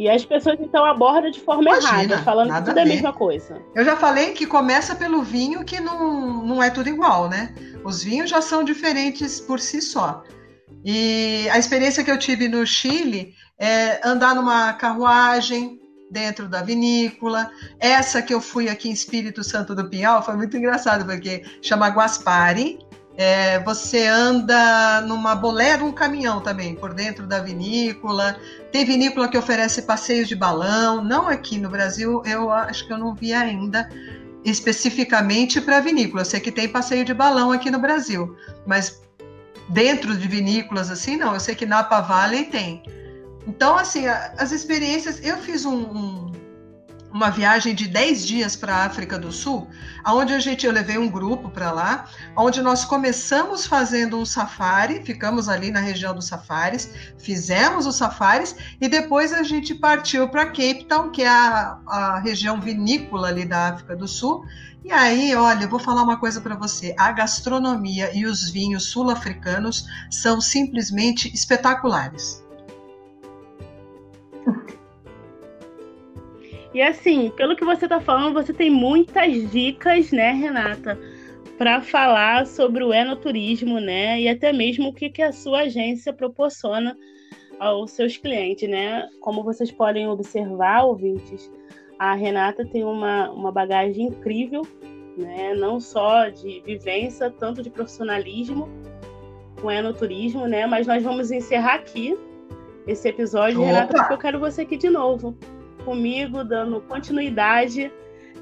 e 0.00 0.08
as 0.08 0.24
pessoas 0.24 0.58
então 0.58 0.82
abordam 0.82 1.30
de 1.30 1.40
forma 1.40 1.62
Imagina, 1.62 2.04
errada, 2.04 2.22
falando 2.22 2.54
que 2.54 2.62
tudo 2.64 2.78
é 2.78 2.82
a 2.82 2.86
mesma 2.86 3.12
coisa. 3.12 3.60
Eu 3.74 3.84
já 3.84 3.98
falei 3.98 4.32
que 4.32 4.46
começa 4.46 4.96
pelo 4.96 5.22
vinho, 5.22 5.62
que 5.62 5.78
não, 5.78 6.42
não 6.42 6.62
é 6.62 6.70
tudo 6.70 6.88
igual, 6.88 7.28
né? 7.28 7.54
Os 7.84 8.02
vinhos 8.02 8.30
já 8.30 8.40
são 8.40 8.64
diferentes 8.64 9.38
por 9.38 9.60
si 9.60 9.82
só. 9.82 10.24
E 10.82 11.46
a 11.50 11.58
experiência 11.58 12.02
que 12.02 12.10
eu 12.10 12.18
tive 12.18 12.48
no 12.48 12.66
Chile 12.66 13.34
é 13.60 14.00
andar 14.02 14.34
numa 14.34 14.72
carruagem 14.72 15.78
dentro 16.10 16.48
da 16.48 16.62
vinícola. 16.62 17.50
Essa 17.78 18.22
que 18.22 18.32
eu 18.32 18.40
fui 18.40 18.68
aqui 18.68 18.88
em 18.88 18.92
Espírito 18.92 19.44
Santo 19.44 19.74
do 19.74 19.88
Pinhal 19.88 20.24
foi 20.24 20.34
muito 20.34 20.56
engraçado, 20.56 21.04
porque 21.04 21.44
chama 21.62 21.88
Guaspari. 21.88 22.78
É, 23.16 23.58
você 23.60 24.06
anda 24.06 25.02
numa 25.02 25.34
bolera, 25.34 25.84
um 25.84 25.92
caminhão 25.92 26.40
também, 26.40 26.74
por 26.74 26.94
dentro 26.94 27.26
da 27.26 27.38
vinícola. 27.38 28.40
Tem 28.72 28.84
vinícola 28.84 29.28
que 29.28 29.36
oferece 29.36 29.82
passeios 29.82 30.26
de 30.26 30.34
balão. 30.34 31.04
Não 31.04 31.28
aqui 31.28 31.58
no 31.58 31.68
Brasil, 31.68 32.22
eu 32.24 32.50
acho 32.50 32.86
que 32.86 32.92
eu 32.92 32.98
não 32.98 33.14
vi 33.14 33.34
ainda 33.34 33.86
especificamente 34.42 35.60
para 35.60 35.80
vinícola. 35.80 36.22
Eu 36.22 36.24
sei 36.24 36.40
que 36.40 36.50
tem 36.50 36.66
passeio 36.66 37.04
de 37.04 37.12
balão 37.12 37.52
aqui 37.52 37.70
no 37.70 37.78
Brasil, 37.78 38.34
mas 38.66 39.02
dentro 39.68 40.16
de 40.16 40.26
vinícolas 40.26 40.90
assim, 40.90 41.16
não. 41.16 41.34
Eu 41.34 41.40
sei 41.40 41.54
que 41.54 41.66
Napa 41.66 42.00
Valley 42.00 42.44
tem. 42.44 42.82
Então, 43.46 43.76
assim, 43.76 44.06
as 44.06 44.52
experiências. 44.52 45.20
Eu 45.24 45.38
fiz 45.38 45.64
um, 45.64 45.80
um, 45.80 46.32
uma 47.12 47.30
viagem 47.30 47.74
de 47.74 47.88
10 47.88 48.26
dias 48.26 48.56
para 48.56 48.74
a 48.74 48.84
África 48.84 49.18
do 49.18 49.32
Sul, 49.32 49.68
onde 50.06 50.32
a 50.32 50.38
gente, 50.38 50.66
eu 50.66 50.72
levei 50.72 50.96
um 50.98 51.08
grupo 51.08 51.48
para 51.50 51.72
lá, 51.72 52.06
onde 52.36 52.62
nós 52.62 52.84
começamos 52.84 53.66
fazendo 53.66 54.18
um 54.18 54.24
safari, 54.24 55.02
ficamos 55.04 55.48
ali 55.48 55.70
na 55.70 55.80
região 55.80 56.14
dos 56.14 56.26
safaris, 56.26 56.90
fizemos 57.18 57.86
os 57.86 57.96
safaris 57.96 58.54
e 58.80 58.88
depois 58.88 59.32
a 59.32 59.42
gente 59.42 59.74
partiu 59.74 60.28
para 60.28 60.46
Cape 60.46 60.84
Town, 60.88 61.10
que 61.10 61.22
é 61.22 61.28
a, 61.28 61.78
a 61.86 62.20
região 62.20 62.60
vinícola 62.60 63.28
ali 63.28 63.44
da 63.44 63.68
África 63.68 63.96
do 63.96 64.06
Sul. 64.06 64.44
E 64.84 64.92
aí, 64.92 65.34
olha, 65.34 65.64
eu 65.64 65.68
vou 65.68 65.78
falar 65.78 66.02
uma 66.02 66.18
coisa 66.18 66.40
para 66.40 66.56
você: 66.56 66.94
a 66.98 67.12
gastronomia 67.12 68.16
e 68.16 68.24
os 68.24 68.48
vinhos 68.48 68.84
sul-africanos 68.84 69.86
são 70.10 70.40
simplesmente 70.40 71.32
espetaculares. 71.34 72.42
E 76.72 76.80
assim, 76.80 77.30
pelo 77.36 77.56
que 77.56 77.64
você 77.64 77.86
está 77.86 78.00
falando, 78.00 78.34
você 78.34 78.52
tem 78.52 78.70
muitas 78.70 79.50
dicas, 79.50 80.12
né, 80.12 80.30
Renata, 80.30 80.98
para 81.58 81.80
falar 81.80 82.46
sobre 82.46 82.82
o 82.84 82.94
enoturismo, 82.94 83.80
né? 83.80 84.20
E 84.20 84.28
até 84.28 84.52
mesmo 84.52 84.88
o 84.88 84.94
que, 84.94 85.10
que 85.10 85.20
a 85.20 85.32
sua 85.32 85.62
agência 85.62 86.12
proporciona 86.12 86.96
aos 87.58 87.90
seus 87.90 88.16
clientes, 88.16 88.68
né? 88.68 89.08
Como 89.20 89.44
vocês 89.44 89.70
podem 89.70 90.08
observar, 90.08 90.84
ouvintes, 90.84 91.52
a 91.98 92.14
Renata 92.14 92.64
tem 92.64 92.82
uma, 92.82 93.30
uma 93.30 93.52
bagagem 93.52 94.06
incrível, 94.06 94.62
né? 95.18 95.54
Não 95.54 95.78
só 95.78 96.28
de 96.28 96.62
vivência, 96.64 97.30
tanto 97.30 97.62
de 97.62 97.68
profissionalismo 97.68 98.66
com 99.60 99.70
enoturismo, 99.70 100.46
né? 100.46 100.66
Mas 100.66 100.86
nós 100.86 101.02
vamos 101.02 101.30
encerrar 101.30 101.74
aqui 101.74 102.16
esse 102.86 103.08
episódio, 103.08 103.60
Opa! 103.60 103.66
Renata, 103.66 103.98
porque 103.98 104.14
eu 104.14 104.18
quero 104.18 104.40
você 104.40 104.62
aqui 104.62 104.78
de 104.78 104.88
novo, 104.88 105.36
comigo, 105.80 106.44
dando 106.44 106.80
continuidade, 106.82 107.92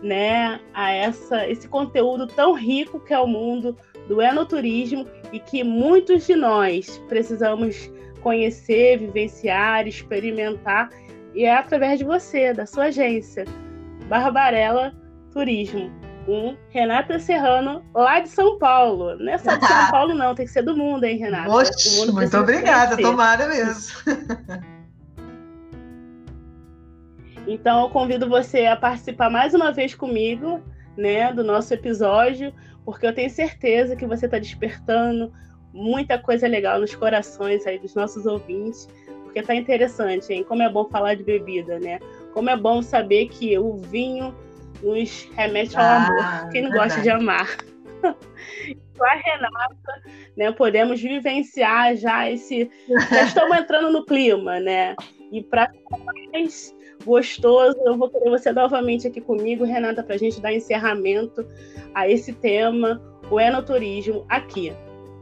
né, 0.02 0.60
a 0.72 0.92
essa, 0.92 1.48
esse 1.48 1.66
conteúdo 1.66 2.26
tão 2.26 2.54
rico 2.54 3.00
que 3.00 3.12
é 3.12 3.18
o 3.18 3.26
mundo 3.26 3.76
do 4.06 4.22
enoturismo 4.22 5.06
e 5.32 5.40
que 5.40 5.64
muitos 5.64 6.26
de 6.26 6.34
nós 6.34 6.98
precisamos 7.08 7.90
conhecer, 8.22 8.98
vivenciar, 8.98 9.86
experimentar, 9.86 10.90
e 11.34 11.44
é 11.44 11.56
através 11.56 11.98
de 11.98 12.04
você, 12.04 12.52
da 12.52 12.66
sua 12.66 12.84
agência, 12.84 13.44
Barbarella 14.08 14.94
Turismo, 15.32 15.90
com 16.24 16.56
Renata 16.70 17.18
Serrano, 17.18 17.84
lá 17.94 18.20
de 18.20 18.28
São 18.28 18.58
Paulo. 18.58 19.16
Não 19.18 19.32
é 19.32 19.38
só 19.38 19.54
de 19.56 19.66
São 19.66 19.90
Paulo, 19.90 20.14
não, 20.14 20.34
tem 20.34 20.46
que 20.46 20.52
ser 20.52 20.62
do 20.62 20.76
mundo, 20.76 21.04
hein, 21.04 21.18
Renata? 21.18 21.50
Oxe, 21.50 22.12
muito 22.12 22.36
obrigada, 22.36 22.96
tomara 22.96 23.46
mesmo. 23.48 23.92
Então, 27.48 27.80
eu 27.80 27.88
convido 27.88 28.28
você 28.28 28.66
a 28.66 28.76
participar 28.76 29.30
mais 29.30 29.54
uma 29.54 29.72
vez 29.72 29.94
comigo, 29.94 30.62
né, 30.94 31.32
do 31.32 31.42
nosso 31.42 31.72
episódio, 31.72 32.52
porque 32.84 33.06
eu 33.06 33.14
tenho 33.14 33.30
certeza 33.30 33.96
que 33.96 34.06
você 34.06 34.26
está 34.26 34.38
despertando 34.38 35.32
muita 35.72 36.18
coisa 36.18 36.46
legal 36.46 36.78
nos 36.78 36.94
corações 36.94 37.66
aí 37.66 37.78
dos 37.78 37.94
nossos 37.94 38.26
ouvintes, 38.26 38.86
porque 39.24 39.40
tá 39.42 39.54
interessante, 39.54 40.30
hein? 40.30 40.44
Como 40.44 40.62
é 40.62 40.68
bom 40.68 40.90
falar 40.90 41.14
de 41.14 41.24
bebida, 41.24 41.78
né? 41.78 41.98
Como 42.34 42.50
é 42.50 42.56
bom 42.56 42.82
saber 42.82 43.28
que 43.28 43.58
o 43.58 43.78
vinho 43.78 44.34
nos 44.82 45.26
remete 45.34 45.74
ao 45.74 45.82
ah, 45.82 46.06
amor. 46.06 46.50
Quem 46.50 46.62
não 46.62 46.70
verdade. 46.70 46.88
gosta 46.90 47.00
de 47.00 47.10
amar? 47.10 47.56
Com 48.98 49.04
a 49.04 49.14
Renata, 49.14 50.02
né, 50.36 50.52
podemos 50.52 51.00
vivenciar 51.00 51.96
já 51.96 52.30
esse. 52.30 52.70
Já 53.10 53.22
estamos 53.24 53.56
entrando 53.56 53.90
no 53.90 54.04
clima, 54.04 54.60
né? 54.60 54.96
E 55.30 55.42
para 55.42 55.70
mais 56.32 56.74
gostoso, 57.04 57.76
eu 57.84 57.96
vou 57.96 58.08
querer 58.08 58.30
você 58.30 58.52
novamente 58.52 59.06
aqui 59.06 59.20
comigo, 59.20 59.64
Renata, 59.64 60.02
para 60.02 60.14
a 60.14 60.18
gente 60.18 60.40
dar 60.40 60.52
encerramento 60.52 61.46
a 61.94 62.08
esse 62.08 62.32
tema, 62.32 63.00
o 63.30 63.40
enoturismo, 63.40 64.24
aqui 64.28 64.72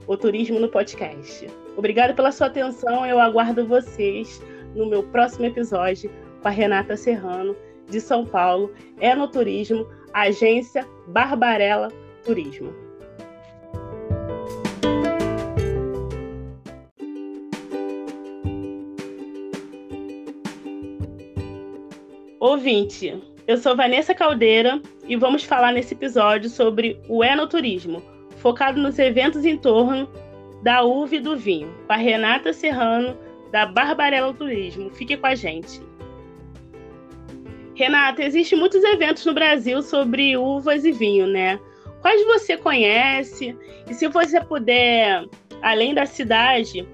o 0.06 0.16
Turismo 0.16 0.60
no 0.60 0.68
Podcast. 0.68 1.46
Obrigada 1.76 2.14
pela 2.14 2.32
sua 2.32 2.46
atenção. 2.46 3.04
Eu 3.04 3.18
aguardo 3.18 3.66
vocês 3.66 4.40
no 4.74 4.86
meu 4.86 5.02
próximo 5.02 5.46
episódio 5.46 6.10
com 6.40 6.48
a 6.48 6.50
Renata 6.50 6.96
Serrano, 6.96 7.56
de 7.88 8.00
São 8.00 8.24
Paulo, 8.24 8.72
é 9.00 9.14
no 9.14 9.28
Turismo, 9.28 9.86
agência 10.12 10.86
Barbarella 11.08 11.88
Turismo. 12.24 12.85
Ouvinte, 22.46 23.12
eu 23.48 23.58
sou 23.58 23.74
Vanessa 23.74 24.14
Caldeira 24.14 24.80
e 25.08 25.16
vamos 25.16 25.42
falar 25.42 25.72
nesse 25.72 25.94
episódio 25.94 26.48
sobre 26.48 26.96
o 27.08 27.24
enoturismo 27.24 28.00
focado 28.36 28.80
nos 28.80 29.00
eventos 29.00 29.44
em 29.44 29.58
torno 29.58 30.08
da 30.62 30.84
uva 30.84 31.16
e 31.16 31.20
do 31.20 31.36
vinho, 31.36 31.74
com 31.88 31.92
a 31.92 31.96
Renata 31.96 32.52
Serrano, 32.52 33.18
da 33.50 33.66
Barbarella 33.66 34.32
Turismo. 34.32 34.90
Fique 34.90 35.16
com 35.16 35.26
a 35.26 35.34
gente. 35.34 35.82
Renata, 37.74 38.22
existem 38.22 38.56
muitos 38.56 38.84
eventos 38.84 39.26
no 39.26 39.34
Brasil 39.34 39.82
sobre 39.82 40.36
uvas 40.36 40.84
e 40.84 40.92
vinho, 40.92 41.26
né? 41.26 41.58
Quais 42.00 42.24
você 42.26 42.56
conhece? 42.56 43.56
E 43.90 43.92
se 43.92 44.06
você 44.06 44.40
puder, 44.40 45.26
além 45.62 45.92
da 45.92 46.06
cidade, 46.06 46.86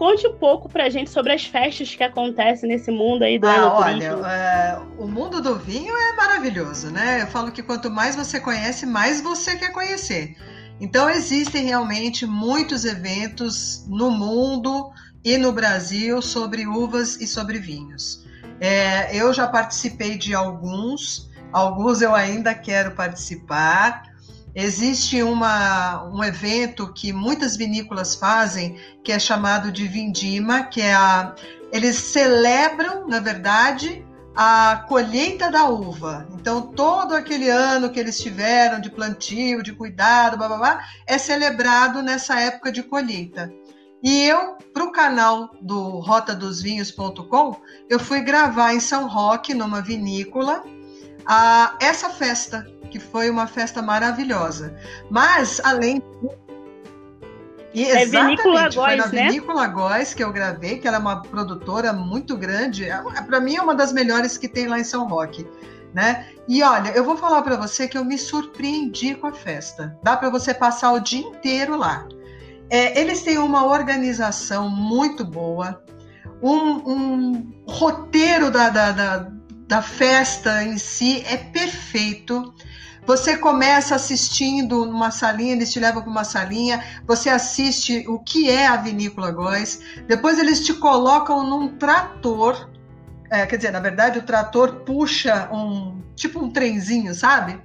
conte 0.00 0.26
um 0.26 0.32
pouco 0.32 0.66
pra 0.66 0.88
gente 0.88 1.10
sobre 1.10 1.30
as 1.30 1.44
festas 1.44 1.94
que 1.94 2.02
acontecem 2.02 2.66
nesse 2.66 2.90
mundo 2.90 3.22
aí 3.22 3.38
do 3.38 3.46
ah, 3.46 3.74
olha, 3.74 4.06
é, 4.06 4.80
o 4.96 5.06
mundo 5.06 5.42
do 5.42 5.56
vinho 5.56 5.94
é 5.94 6.16
maravilhoso, 6.16 6.90
né? 6.90 7.20
Eu 7.20 7.26
falo 7.26 7.52
que 7.52 7.62
quanto 7.62 7.90
mais 7.90 8.16
você 8.16 8.40
conhece, 8.40 8.86
mais 8.86 9.20
você 9.20 9.56
quer 9.56 9.72
conhecer. 9.72 10.38
Então, 10.80 11.10
existem 11.10 11.66
realmente 11.66 12.24
muitos 12.24 12.86
eventos 12.86 13.84
no 13.88 14.10
mundo 14.10 14.90
e 15.22 15.36
no 15.36 15.52
Brasil 15.52 16.22
sobre 16.22 16.66
uvas 16.66 17.20
e 17.20 17.26
sobre 17.26 17.58
vinhos. 17.58 18.24
É, 18.58 19.14
eu 19.14 19.34
já 19.34 19.48
participei 19.48 20.16
de 20.16 20.34
alguns, 20.34 21.30
alguns 21.52 22.00
eu 22.00 22.14
ainda 22.14 22.54
quero 22.54 22.92
participar. 22.92 24.04
Existe 24.54 25.22
uma, 25.22 26.04
um 26.04 26.24
evento 26.24 26.92
que 26.92 27.12
muitas 27.12 27.56
vinícolas 27.56 28.14
fazem, 28.14 28.76
que 29.04 29.12
é 29.12 29.18
chamado 29.18 29.70
de 29.70 29.86
Vindima, 29.86 30.64
que 30.64 30.80
é 30.80 30.92
a. 30.92 31.34
Eles 31.72 31.96
celebram, 31.96 33.06
na 33.06 33.20
verdade, 33.20 34.04
a 34.34 34.84
colheita 34.88 35.50
da 35.50 35.68
uva. 35.68 36.26
Então, 36.32 36.62
todo 36.62 37.14
aquele 37.14 37.48
ano 37.48 37.90
que 37.90 38.00
eles 38.00 38.18
tiveram 38.20 38.80
de 38.80 38.90
plantio, 38.90 39.62
de 39.62 39.72
cuidado, 39.72 40.36
blá, 40.36 40.48
blá, 40.48 40.58
blá, 40.58 40.84
é 41.06 41.16
celebrado 41.16 42.02
nessa 42.02 42.40
época 42.40 42.72
de 42.72 42.82
colheita. 42.82 43.52
E 44.02 44.22
eu, 44.22 44.56
para 44.72 44.84
o 44.84 44.92
canal 44.92 45.50
do 45.60 46.00
rotadosvinhos.com, 46.00 47.56
eu 47.88 48.00
fui 48.00 48.20
gravar 48.20 48.72
em 48.72 48.80
São 48.80 49.06
Roque, 49.06 49.52
numa 49.52 49.82
vinícola, 49.82 50.64
a, 51.26 51.76
essa 51.80 52.10
festa, 52.10 52.66
que 52.90 52.98
foi 52.98 53.30
uma 53.30 53.46
festa 53.46 53.80
maravilhosa. 53.80 54.76
Mas, 55.10 55.60
além 55.64 56.02
e 57.72 57.84
é 57.84 58.04
Vinícola 58.04 58.62
Góis, 58.62 58.74
foi 58.74 58.96
na 58.96 59.06
né? 59.06 59.26
Vinícola 59.28 59.66
Góis 59.68 60.12
que 60.12 60.24
eu 60.24 60.32
gravei, 60.32 60.78
que 60.78 60.88
ela 60.88 60.96
é 60.96 61.00
uma 61.00 61.22
produtora 61.22 61.92
muito 61.92 62.36
grande. 62.36 62.84
É, 62.84 63.00
para 63.22 63.40
mim 63.40 63.56
é 63.56 63.62
uma 63.62 63.74
das 63.74 63.92
melhores 63.92 64.36
que 64.36 64.48
tem 64.48 64.66
lá 64.66 64.78
em 64.78 64.84
São 64.84 65.06
Roque. 65.06 65.46
Né? 65.94 66.26
E 66.48 66.62
olha, 66.62 66.90
eu 66.90 67.04
vou 67.04 67.16
falar 67.16 67.42
para 67.42 67.56
você 67.56 67.88
que 67.88 67.98
eu 67.98 68.04
me 68.04 68.18
surpreendi 68.18 69.14
com 69.14 69.26
a 69.26 69.32
festa. 69.32 69.96
Dá 70.02 70.16
para 70.16 70.30
você 70.30 70.54
passar 70.54 70.92
o 70.92 71.00
dia 71.00 71.20
inteiro 71.20 71.76
lá. 71.76 72.06
É, 72.68 73.00
eles 73.00 73.22
têm 73.22 73.38
uma 73.38 73.66
organização 73.66 74.68
muito 74.70 75.24
boa, 75.24 75.82
um, 76.40 76.92
um 76.92 77.52
roteiro 77.66 78.50
da, 78.50 78.68
da, 78.68 78.92
da, 78.92 79.32
da 79.70 79.80
festa 79.80 80.64
em 80.64 80.76
si 80.76 81.24
é 81.28 81.36
perfeito. 81.36 82.52
Você 83.06 83.36
começa 83.36 83.94
assistindo 83.94 84.84
numa 84.84 85.12
salinha, 85.12 85.52
eles 85.52 85.72
te 85.72 85.78
levam 85.78 86.02
para 86.02 86.10
uma 86.10 86.24
salinha, 86.24 86.84
você 87.06 87.30
assiste 87.30 88.04
o 88.08 88.18
que 88.18 88.50
é 88.50 88.66
a 88.66 88.76
vinícola 88.76 89.30
Góis, 89.30 89.80
depois 90.08 90.40
eles 90.40 90.66
te 90.66 90.74
colocam 90.74 91.48
num 91.48 91.68
trator, 91.68 92.68
é, 93.30 93.46
quer 93.46 93.56
dizer, 93.56 93.70
na 93.70 93.78
verdade 93.78 94.18
o 94.18 94.22
trator 94.22 94.80
puxa 94.80 95.48
um 95.52 96.02
tipo 96.16 96.40
um 96.40 96.50
trenzinho, 96.50 97.14
sabe? 97.14 97.60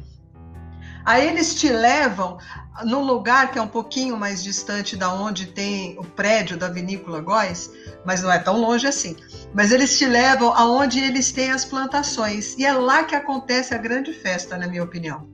Aí 1.06 1.28
eles 1.28 1.54
te 1.54 1.70
levam 1.70 2.40
num 2.84 3.04
lugar 3.04 3.52
que 3.52 3.60
é 3.60 3.62
um 3.62 3.68
pouquinho 3.68 4.18
mais 4.18 4.44
distante 4.44 4.98
da 4.98 5.14
onde 5.14 5.46
tem 5.46 5.98
o 6.00 6.04
prédio 6.04 6.58
da 6.58 6.68
vinícola 6.68 7.22
Góis, 7.22 7.72
mas 8.04 8.24
não 8.24 8.32
é 8.32 8.40
tão 8.40 8.60
longe 8.60 8.88
assim. 8.88 9.16
Mas 9.54 9.72
eles 9.72 9.98
te 9.98 10.06
levam 10.06 10.52
aonde 10.54 11.00
eles 11.00 11.32
têm 11.32 11.52
as 11.52 11.64
plantações 11.64 12.58
e 12.58 12.66
é 12.66 12.74
lá 12.74 13.04
que 13.04 13.16
acontece 13.16 13.74
a 13.74 13.78
grande 13.78 14.12
festa, 14.14 14.58
na 14.58 14.68
minha 14.68 14.84
opinião. 14.84 15.30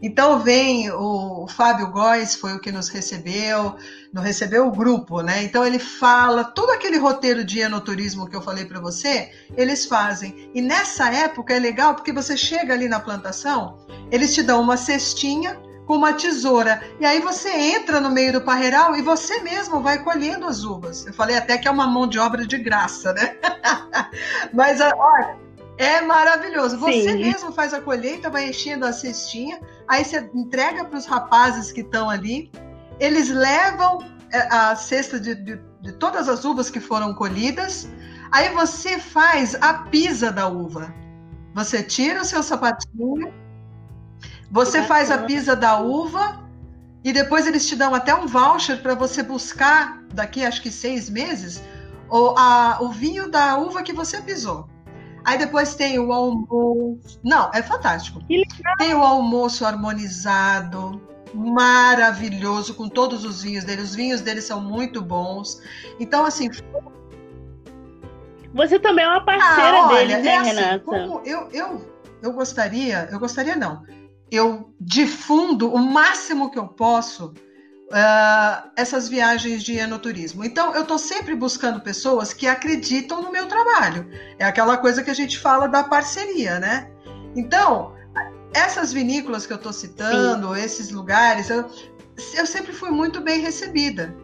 Então 0.00 0.40
vem 0.40 0.90
o 0.90 1.46
Fábio 1.46 1.92
Góes, 1.92 2.34
foi 2.34 2.54
o 2.54 2.60
que 2.60 2.72
nos 2.72 2.88
recebeu, 2.88 3.76
nos 4.12 4.22
recebeu 4.22 4.66
o 4.66 4.70
grupo, 4.70 5.22
né? 5.22 5.42
Então 5.42 5.64
ele 5.64 5.78
fala 5.78 6.44
todo 6.44 6.70
aquele 6.70 6.98
roteiro 6.98 7.42
de 7.44 7.60
enoturismo 7.60 8.28
que 8.28 8.36
eu 8.36 8.42
falei 8.42 8.64
para 8.64 8.78
você, 8.78 9.30
eles 9.56 9.86
fazem. 9.86 10.50
E 10.54 10.60
nessa 10.60 11.10
época 11.10 11.54
é 11.54 11.58
legal 11.58 11.94
porque 11.94 12.12
você 12.12 12.36
chega 12.36 12.74
ali 12.74 12.88
na 12.88 13.00
plantação, 13.00 13.78
eles 14.10 14.34
te 14.34 14.42
dão 14.42 14.60
uma 14.60 14.76
cestinha 14.76 15.58
com 15.86 15.96
uma 15.96 16.12
tesoura. 16.12 16.82
E 17.00 17.06
aí 17.06 17.20
você 17.20 17.50
entra 17.50 18.00
no 18.00 18.10
meio 18.10 18.34
do 18.34 18.42
parreiral 18.42 18.94
e 18.94 19.02
você 19.02 19.40
mesmo 19.40 19.80
vai 19.80 20.02
colhendo 20.02 20.46
as 20.46 20.62
uvas. 20.62 21.06
Eu 21.06 21.14
falei 21.14 21.36
até 21.36 21.56
que 21.56 21.66
é 21.66 21.70
uma 21.70 21.86
mão 21.86 22.06
de 22.06 22.18
obra 22.18 22.46
de 22.46 22.58
graça, 22.58 23.12
né? 23.14 23.36
Mas 24.52 24.80
olha, 24.80 25.38
é 25.78 26.00
maravilhoso. 26.02 26.78
Você 26.78 27.12
Sim. 27.12 27.18
mesmo 27.18 27.52
faz 27.52 27.72
a 27.72 27.80
colheita, 27.80 28.30
vai 28.30 28.48
enchendo 28.48 28.86
a 28.86 28.92
cestinha, 28.92 29.60
aí 29.88 30.04
você 30.04 30.30
entrega 30.34 30.84
para 30.84 30.98
os 30.98 31.06
rapazes 31.06 31.72
que 31.72 31.80
estão 31.80 32.08
ali. 32.08 32.50
Eles 33.02 33.30
levam 33.30 33.98
é, 34.30 34.38
a 34.54 34.76
cesta 34.76 35.18
de, 35.18 35.34
de, 35.34 35.60
de 35.80 35.92
todas 35.94 36.28
as 36.28 36.44
uvas 36.44 36.70
que 36.70 36.78
foram 36.78 37.12
colhidas. 37.12 37.88
Aí 38.30 38.50
você 38.50 38.96
faz 38.96 39.56
a 39.60 39.74
pisa 39.74 40.30
da 40.30 40.46
uva. 40.46 40.94
Você 41.52 41.82
tira 41.82 42.22
o 42.22 42.24
seu 42.24 42.44
sapatinho, 42.44 43.34
você 44.50 44.84
faz 44.84 45.10
a 45.10 45.18
pisa 45.18 45.56
da 45.56 45.80
uva 45.80 46.48
e 47.02 47.12
depois 47.12 47.46
eles 47.46 47.66
te 47.66 47.74
dão 47.74 47.92
até 47.92 48.14
um 48.14 48.26
voucher 48.28 48.80
para 48.80 48.94
você 48.94 49.22
buscar 49.22 50.00
daqui 50.14 50.44
acho 50.44 50.62
que 50.62 50.70
seis 50.70 51.10
meses 51.10 51.60
o, 52.08 52.34
a, 52.38 52.78
o 52.80 52.90
vinho 52.90 53.28
da 53.28 53.58
uva 53.58 53.82
que 53.82 53.92
você 53.92 54.22
pisou. 54.22 54.68
Aí 55.24 55.38
depois 55.38 55.74
tem 55.74 55.98
o 55.98 56.12
almoço. 56.12 57.18
Não, 57.24 57.50
é 57.52 57.62
fantástico. 57.62 58.20
Tem 58.78 58.94
o 58.94 59.02
almoço 59.02 59.64
harmonizado, 59.64 61.00
maravilhoso, 61.34 62.74
com 62.74 62.88
todos 62.88 63.24
os 63.24 63.42
vinhos 63.42 63.64
dele. 63.64 63.82
Os 63.82 63.94
vinhos 63.94 64.20
dele 64.20 64.40
são 64.40 64.60
muito 64.60 65.00
bons. 65.00 65.60
Então, 65.98 66.24
assim. 66.24 66.50
Você 68.54 68.78
também 68.78 69.04
é 69.04 69.08
uma 69.08 69.24
parceira 69.24 69.78
ah, 69.78 69.86
olha, 69.88 70.06
dele, 70.06 70.22
né, 70.22 70.28
é 70.28 70.36
assim, 70.36 70.48
Renata? 70.50 71.22
Eu, 71.24 71.48
eu, 71.52 71.86
eu 72.22 72.32
gostaria, 72.32 73.08
eu 73.10 73.18
gostaria 73.18 73.56
não. 73.56 73.82
Eu 74.30 74.74
difundo 74.80 75.72
o 75.72 75.78
máximo 75.78 76.50
que 76.50 76.58
eu 76.58 76.68
posso 76.68 77.34
uh, 77.92 78.70
essas 78.76 79.08
viagens 79.08 79.62
de 79.62 79.76
enoturismo. 79.76 80.44
Então, 80.44 80.74
eu 80.74 80.82
estou 80.82 80.98
sempre 80.98 81.34
buscando 81.34 81.80
pessoas 81.80 82.32
que 82.32 82.46
acreditam 82.46 83.22
no 83.22 83.30
meu 83.30 83.46
trabalho. 83.46 84.10
É 84.38 84.44
aquela 84.44 84.76
coisa 84.78 85.02
que 85.02 85.10
a 85.10 85.14
gente 85.14 85.38
fala 85.38 85.66
da 85.66 85.84
parceria, 85.84 86.58
né? 86.58 86.90
Então, 87.36 87.94
essas 88.54 88.92
vinícolas 88.92 89.46
que 89.46 89.52
eu 89.52 89.56
estou 89.56 89.72
citando, 89.72 90.54
Sim. 90.54 90.60
esses 90.60 90.90
lugares, 90.90 91.50
eu, 91.50 91.64
eu 92.34 92.46
sempre 92.46 92.72
fui 92.72 92.90
muito 92.90 93.20
bem 93.20 93.40
recebida. 93.40 94.14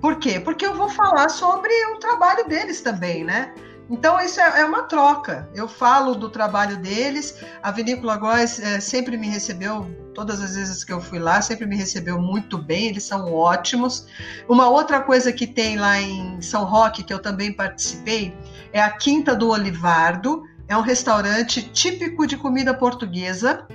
Por 0.00 0.18
quê? 0.18 0.40
Porque 0.40 0.64
eu 0.64 0.74
vou 0.74 0.88
falar 0.88 1.28
sobre 1.28 1.72
o 1.94 1.98
trabalho 1.98 2.48
deles 2.48 2.80
também, 2.80 3.22
né? 3.22 3.54
Então, 3.90 4.20
isso 4.20 4.40
é, 4.40 4.60
é, 4.60 4.64
uma 4.64 4.84
troca. 4.84 5.50
Eu 5.52 5.66
falo 5.66 6.14
do 6.14 6.30
trabalho 6.30 6.76
deles. 6.76 7.34
A 7.60 7.72
Vinícola 7.72 8.16
Góes 8.16 8.60
é, 8.60 8.78
sempre 8.78 9.16
me 9.16 9.26
recebeu, 9.26 9.84
todas 10.14 10.40
as 10.40 10.54
vezes 10.54 10.84
que 10.84 10.92
eu 10.92 11.00
fui 11.00 11.18
lá, 11.18 11.42
sempre 11.42 11.66
me 11.66 11.76
recebeu 11.76 12.20
muito 12.20 12.56
bem. 12.56 12.86
Eles 12.86 13.02
são 13.02 13.34
ótimos. 13.34 14.06
Uma 14.48 14.68
outra 14.68 15.00
coisa 15.00 15.32
que 15.32 15.44
tem 15.44 15.76
lá 15.76 16.00
em 16.00 16.40
São 16.40 16.64
Roque, 16.64 17.02
que 17.02 17.12
eu 17.12 17.18
também 17.18 17.52
participei, 17.52 18.32
é 18.72 18.80
a 18.80 18.90
Quinta 18.90 19.34
do 19.34 19.48
Olivardo. 19.48 20.44
É 20.70 20.76
um 20.76 20.82
restaurante 20.82 21.62
típico 21.62 22.24
de 22.28 22.36
comida 22.36 22.72
portuguesa. 22.72 23.66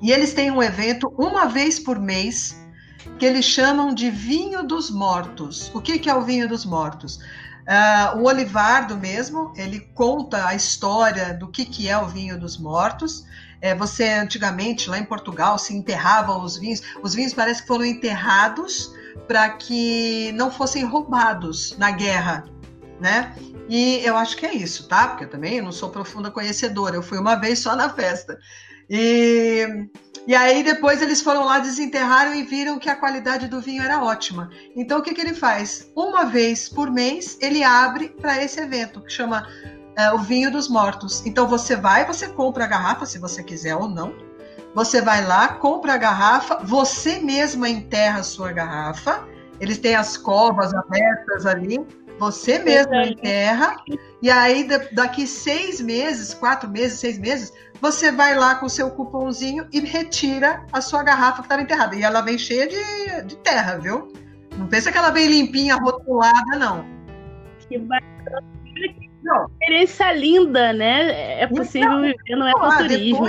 E 0.00 0.10
eles 0.10 0.32
têm 0.32 0.50
um 0.50 0.62
evento 0.62 1.12
uma 1.18 1.44
vez 1.44 1.78
por 1.78 2.00
mês 2.00 2.58
que 3.18 3.26
eles 3.26 3.44
chamam 3.44 3.92
de 3.92 4.10
Vinho 4.10 4.66
dos 4.66 4.90
Mortos. 4.90 5.70
O 5.74 5.82
que, 5.82 5.98
que 5.98 6.08
é 6.08 6.14
o 6.14 6.22
Vinho 6.22 6.48
dos 6.48 6.64
Mortos? 6.64 7.16
Uh, 7.16 8.20
o 8.20 8.24
Olivardo 8.24 8.96
mesmo, 8.96 9.52
ele 9.54 9.80
conta 9.94 10.46
a 10.46 10.54
história 10.54 11.34
do 11.34 11.46
que, 11.46 11.66
que 11.66 11.90
é 11.90 11.98
o 11.98 12.06
vinho 12.06 12.40
dos 12.40 12.56
mortos. 12.56 13.26
É, 13.60 13.74
você 13.74 14.08
antigamente 14.08 14.88
lá 14.88 14.98
em 14.98 15.04
Portugal 15.04 15.58
se 15.58 15.76
enterrava 15.76 16.38
os 16.38 16.56
vinhos. 16.56 16.80
Os 17.02 17.14
vinhos 17.14 17.34
parece 17.34 17.60
que 17.60 17.68
foram 17.68 17.84
enterrados 17.84 18.94
para 19.28 19.50
que 19.50 20.32
não 20.32 20.50
fossem 20.50 20.84
roubados 20.84 21.76
na 21.76 21.90
guerra, 21.90 22.46
né? 23.00 23.34
E 23.68 24.00
eu 24.04 24.16
acho 24.16 24.36
que 24.36 24.46
é 24.46 24.54
isso, 24.54 24.88
tá? 24.88 25.08
Porque 25.08 25.24
eu 25.24 25.30
também 25.30 25.60
não 25.60 25.72
sou 25.72 25.90
profunda 25.90 26.30
conhecedora. 26.30 26.96
Eu 26.96 27.02
fui 27.02 27.18
uma 27.18 27.36
vez 27.36 27.60
só 27.60 27.74
na 27.74 27.88
festa. 27.88 28.38
E 28.88 29.88
e 30.26 30.34
aí 30.34 30.62
depois 30.62 31.00
eles 31.00 31.22
foram 31.22 31.44
lá, 31.44 31.58
desenterraram 31.58 32.34
e 32.34 32.42
viram 32.42 32.78
que 32.78 32.90
a 32.90 32.96
qualidade 32.96 33.48
do 33.48 33.60
vinho 33.60 33.82
era 33.82 34.02
ótima. 34.02 34.50
Então 34.76 34.98
o 34.98 35.02
que, 35.02 35.14
que 35.14 35.20
ele 35.20 35.34
faz? 35.34 35.90
Uma 35.96 36.24
vez 36.24 36.68
por 36.68 36.90
mês 36.90 37.38
ele 37.40 37.64
abre 37.64 38.10
para 38.10 38.42
esse 38.42 38.60
evento 38.60 39.00
que 39.00 39.10
chama 39.10 39.46
é, 39.96 40.12
o 40.12 40.18
vinho 40.18 40.50
dos 40.50 40.68
mortos. 40.68 41.24
Então 41.24 41.48
você 41.48 41.74
vai, 41.74 42.06
você 42.06 42.28
compra 42.28 42.64
a 42.64 42.68
garrafa 42.68 43.06
se 43.06 43.18
você 43.18 43.42
quiser 43.42 43.74
ou 43.74 43.88
não. 43.88 44.14
Você 44.74 45.00
vai 45.00 45.26
lá, 45.26 45.48
compra 45.48 45.94
a 45.94 45.98
garrafa, 45.98 46.58
você 46.62 47.18
mesma 47.18 47.68
enterra 47.68 48.20
a 48.20 48.22
sua 48.22 48.52
garrafa. 48.52 49.26
Eles 49.58 49.78
têm 49.78 49.96
as 49.96 50.16
covas 50.16 50.72
abertas 50.72 51.44
ali. 51.44 51.84
Você 52.20 52.58
mesmo 52.58 52.94
enterra. 52.94 53.76
E 54.20 54.30
aí, 54.30 54.68
daqui 54.92 55.26
seis 55.26 55.80
meses, 55.80 56.34
quatro 56.34 56.68
meses, 56.68 57.00
seis 57.00 57.18
meses, 57.18 57.50
você 57.80 58.12
vai 58.12 58.34
lá 58.36 58.56
com 58.56 58.66
o 58.66 58.70
seu 58.70 58.90
cupomzinho 58.90 59.66
e 59.72 59.80
retira 59.80 60.66
a 60.70 60.82
sua 60.82 61.02
garrafa 61.02 61.38
que 61.38 61.46
estava 61.46 61.62
enterrada. 61.62 61.96
E 61.96 62.02
ela 62.02 62.20
vem 62.20 62.36
cheia 62.36 62.68
de, 62.68 63.22
de 63.26 63.36
terra, 63.36 63.78
viu? 63.78 64.12
Não 64.54 64.66
pensa 64.66 64.92
que 64.92 64.98
ela 64.98 65.08
vem 65.10 65.28
limpinha, 65.28 65.76
rotulada, 65.76 66.58
não. 66.58 66.84
Que 67.66 67.78
bacana. 67.78 68.44
Experiência 69.60 70.12
linda, 70.12 70.72
né? 70.72 71.40
É 71.40 71.46
possível 71.46 71.88
então, 71.88 72.02
viver 72.02 72.36
no 72.36 72.48
ecoturismo. 72.48 73.26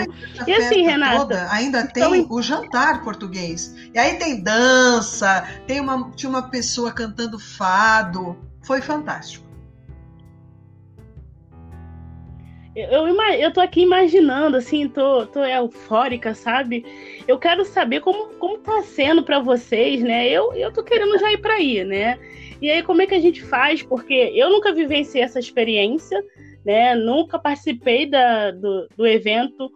E 0.48 0.54
assim, 0.54 0.84
Renata. 0.84 1.18
Toda, 1.18 1.52
ainda 1.52 1.82
então, 1.82 2.12
tem 2.12 2.28
o 2.30 2.42
jantar 2.42 3.04
português. 3.04 3.74
E 3.94 4.00
aí 4.00 4.18
tem 4.18 4.42
dança, 4.42 5.48
tem 5.68 5.80
uma, 5.80 6.12
tinha 6.12 6.30
uma 6.30 6.50
pessoa 6.50 6.92
cantando 6.92 7.40
fado. 7.40 8.51
Foi 8.62 8.82
fantástico. 8.82 9.52
Eu, 12.74 13.08
eu, 13.08 13.22
eu 13.34 13.52
tô 13.52 13.60
aqui 13.60 13.82
imaginando, 13.82 14.56
assim, 14.56 14.88
tô, 14.88 15.26
tô 15.26 15.44
eufórica, 15.44 16.34
sabe? 16.34 16.86
Eu 17.28 17.38
quero 17.38 17.66
saber 17.66 18.00
como, 18.00 18.30
como 18.36 18.60
tá 18.60 18.82
sendo 18.84 19.24
para 19.24 19.40
vocês, 19.40 20.02
né? 20.02 20.30
Eu, 20.30 20.54
eu 20.54 20.72
tô 20.72 20.82
querendo 20.82 21.18
já 21.20 21.32
ir 21.34 21.40
para 21.40 21.56
aí, 21.56 21.84
né? 21.84 22.18
E 22.62 22.70
aí, 22.70 22.82
como 22.82 23.02
é 23.02 23.08
que 23.08 23.16
a 23.16 23.20
gente 23.20 23.44
faz? 23.44 23.82
Porque 23.82 24.32
eu 24.34 24.50
nunca 24.50 24.72
vivenciei 24.72 25.24
essa 25.24 25.40
experiência, 25.40 26.24
né? 26.64 26.96
Nunca 26.96 27.38
participei 27.38 28.10
da, 28.10 28.52
do, 28.52 28.88
do 28.96 29.06
evento, 29.06 29.70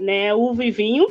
né? 0.00 0.34
Uva 0.34 0.64
e 0.64 0.70
Vinho. 0.72 1.06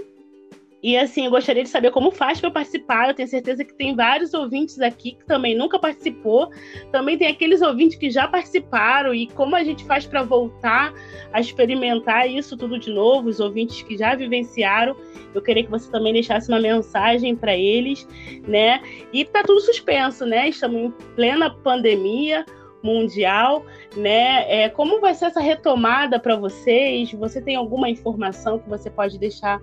E 0.81 0.97
assim, 0.97 1.25
eu 1.25 1.31
gostaria 1.31 1.63
de 1.63 1.69
saber 1.69 1.91
como 1.91 2.09
faz 2.09 2.39
para 2.39 2.49
participar. 2.49 3.09
Eu 3.09 3.13
tenho 3.13 3.27
certeza 3.27 3.65
que 3.65 3.73
tem 3.73 3.95
vários 3.95 4.33
ouvintes 4.33 4.79
aqui 4.79 5.11
que 5.11 5.25
também 5.25 5.55
nunca 5.55 5.77
participou. 5.77 6.49
Também 6.91 7.17
tem 7.17 7.27
aqueles 7.27 7.61
ouvintes 7.61 7.97
que 7.97 8.09
já 8.09 8.27
participaram 8.27 9.13
e 9.13 9.27
como 9.27 9.55
a 9.55 9.63
gente 9.63 9.83
faz 9.83 10.05
para 10.05 10.23
voltar 10.23 10.93
a 11.33 11.41
experimentar 11.41 12.29
isso 12.29 12.55
tudo 12.55 12.79
de 12.79 12.91
novo, 12.91 13.27
os 13.27 13.39
ouvintes 13.39 13.81
que 13.81 13.97
já 13.97 14.15
vivenciaram. 14.15 14.95
Eu 15.33 15.41
queria 15.41 15.63
que 15.63 15.69
você 15.69 15.91
também 15.91 16.13
deixasse 16.13 16.49
uma 16.49 16.59
mensagem 16.59 17.35
para 17.35 17.55
eles, 17.55 18.07
né? 18.47 18.81
E 19.11 19.25
tá 19.25 19.43
tudo 19.43 19.59
suspenso, 19.59 20.25
né? 20.25 20.47
Estamos 20.47 20.79
em 20.79 20.91
plena 21.15 21.49
pandemia 21.49 22.45
mundial, 22.81 23.65
né? 23.97 24.63
É, 24.63 24.69
como 24.69 25.01
vai 25.01 25.13
ser 25.13 25.25
essa 25.25 25.41
retomada 25.41 26.17
para 26.17 26.37
vocês? 26.37 27.11
Você 27.11 27.41
tem 27.41 27.57
alguma 27.57 27.89
informação 27.89 28.57
que 28.57 28.69
você 28.69 28.89
pode 28.89 29.19
deixar 29.19 29.61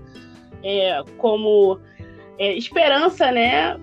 é, 0.66 1.04
como 1.18 1.78
é, 2.38 2.54
esperança, 2.54 3.30
né? 3.30 3.78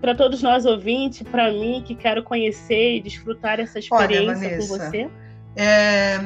Para 0.00 0.14
todos 0.14 0.42
nós 0.42 0.66
ouvintes, 0.66 1.22
para 1.22 1.50
mim 1.52 1.82
que 1.86 1.94
quero 1.94 2.22
conhecer 2.22 2.96
e 2.96 3.00
desfrutar 3.00 3.60
essa 3.60 3.78
experiência 3.78 4.28
Olha, 4.28 4.34
Vanessa, 4.34 4.68
com 4.68 4.78
você. 4.78 5.08
É, 5.56 6.18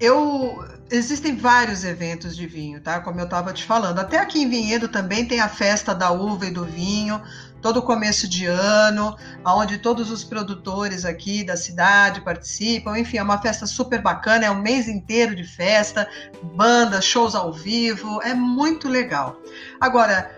eu 0.00 0.64
existem 0.90 1.36
vários 1.36 1.84
eventos 1.84 2.36
de 2.36 2.46
vinho, 2.46 2.80
tá? 2.80 3.00
Como 3.00 3.20
eu 3.20 3.24
estava 3.24 3.52
te 3.52 3.64
falando. 3.64 3.98
Até 3.98 4.18
aqui 4.18 4.42
em 4.42 4.48
Vinhedo 4.48 4.88
também 4.88 5.26
tem 5.26 5.40
a 5.40 5.48
festa 5.48 5.94
da 5.94 6.10
uva 6.10 6.46
e 6.46 6.50
do 6.50 6.64
vinho 6.64 7.20
todo 7.60 7.82
começo 7.82 8.28
de 8.28 8.46
ano, 8.46 9.16
onde 9.44 9.78
todos 9.78 10.10
os 10.10 10.22
produtores 10.24 11.04
aqui 11.04 11.44
da 11.44 11.56
cidade 11.56 12.20
participam. 12.20 12.98
Enfim, 12.98 13.18
é 13.18 13.22
uma 13.22 13.40
festa 13.40 13.66
super 13.66 14.00
bacana, 14.00 14.46
é 14.46 14.50
um 14.50 14.60
mês 14.60 14.88
inteiro 14.88 15.34
de 15.34 15.44
festa, 15.44 16.08
bandas, 16.54 17.04
shows 17.04 17.34
ao 17.34 17.52
vivo, 17.52 18.22
é 18.22 18.34
muito 18.34 18.88
legal. 18.88 19.40
Agora, 19.80 20.30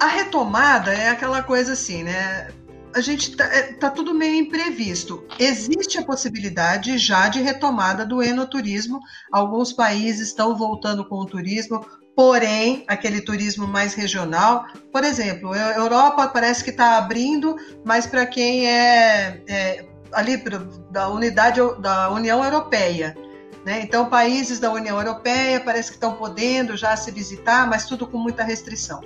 a 0.00 0.06
retomada 0.06 0.92
é 0.92 1.08
aquela 1.10 1.42
coisa 1.42 1.72
assim, 1.74 2.02
né? 2.02 2.48
A 2.94 3.00
gente 3.00 3.36
tá, 3.36 3.44
é, 3.44 3.72
tá 3.72 3.90
tudo 3.90 4.14
meio 4.14 4.34
imprevisto. 4.34 5.24
Existe 5.38 5.98
a 5.98 6.04
possibilidade 6.04 6.98
já 6.98 7.28
de 7.28 7.40
retomada 7.40 8.04
do 8.04 8.22
enoturismo. 8.22 9.00
Alguns 9.32 9.72
países 9.72 10.28
estão 10.28 10.56
voltando 10.56 11.04
com 11.08 11.16
o 11.16 11.26
turismo, 11.26 11.84
porém 12.14 12.84
aquele 12.88 13.20
turismo 13.20 13.66
mais 13.66 13.94
regional. 13.94 14.66
Por 14.92 15.04
exemplo, 15.04 15.52
a 15.52 15.74
Europa 15.74 16.28
parece 16.28 16.62
que 16.62 16.70
está 16.70 16.98
abrindo, 16.98 17.56
mas 17.84 18.06
para 18.06 18.26
quem 18.26 18.66
é, 18.66 19.42
é, 19.46 19.86
ali 20.12 20.42
da 20.90 21.08
unidade 21.08 21.60
da 21.80 22.10
União 22.10 22.44
Europeia. 22.44 23.16
Né? 23.64 23.80
Então, 23.82 24.08
países 24.08 24.58
da 24.58 24.72
União 24.72 24.98
Europeia 24.98 25.60
parece 25.60 25.90
que 25.90 25.96
estão 25.96 26.14
podendo 26.14 26.76
já 26.76 26.96
se 26.96 27.10
visitar, 27.10 27.66
mas 27.68 27.86
tudo 27.86 28.06
com 28.06 28.18
muita 28.18 28.42
restrição. 28.42 29.00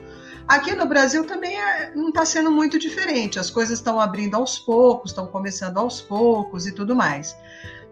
Aqui 0.48 0.74
no 0.76 0.86
Brasil 0.86 1.26
também 1.26 1.60
é, 1.60 1.92
não 1.94 2.08
está 2.08 2.24
sendo 2.24 2.52
muito 2.52 2.78
diferente. 2.78 3.38
As 3.38 3.50
coisas 3.50 3.78
estão 3.78 4.00
abrindo 4.00 4.36
aos 4.36 4.58
poucos, 4.58 5.10
estão 5.10 5.26
começando 5.26 5.78
aos 5.78 6.00
poucos 6.00 6.66
e 6.66 6.72
tudo 6.72 6.94
mais. 6.94 7.36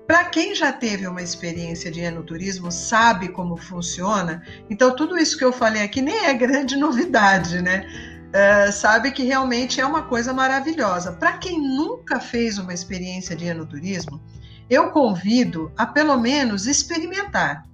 Para 0.07 0.25
quem 0.27 0.55
já 0.55 0.73
teve 0.73 1.07
uma 1.07 1.23
experiência 1.23 1.91
de 1.91 2.01
enoturismo, 2.01 2.71
sabe 2.71 3.29
como 3.29 3.57
funciona, 3.57 4.43
então 4.69 4.95
tudo 4.95 5.17
isso 5.17 5.39
que 5.39 5.45
eu 5.45 5.53
falei 5.53 5.83
aqui 5.83 6.03
nem 6.03 6.27
é 6.27 6.35
grande 6.35 6.77
novidade, 6.79 7.61
né? 7.63 7.87
Uh, 8.35 8.73
sabe 8.73 9.13
que 9.13 9.23
realmente 9.23 9.81
é 9.81 9.87
uma 9.87 10.03
coisa 10.03 10.33
maravilhosa. 10.33 11.13
Para 11.13 11.39
quem 11.39 11.61
nunca 11.61 12.21
fez 12.21 12.59
uma 12.59 12.75
experiência 12.75 13.35
de 13.35 13.47
enoturismo, 13.47 14.21
eu 14.69 14.91
convido 14.91 15.73
a 15.77 15.87
pelo 15.87 16.17
menos 16.19 16.67
experimentar. 16.67 17.65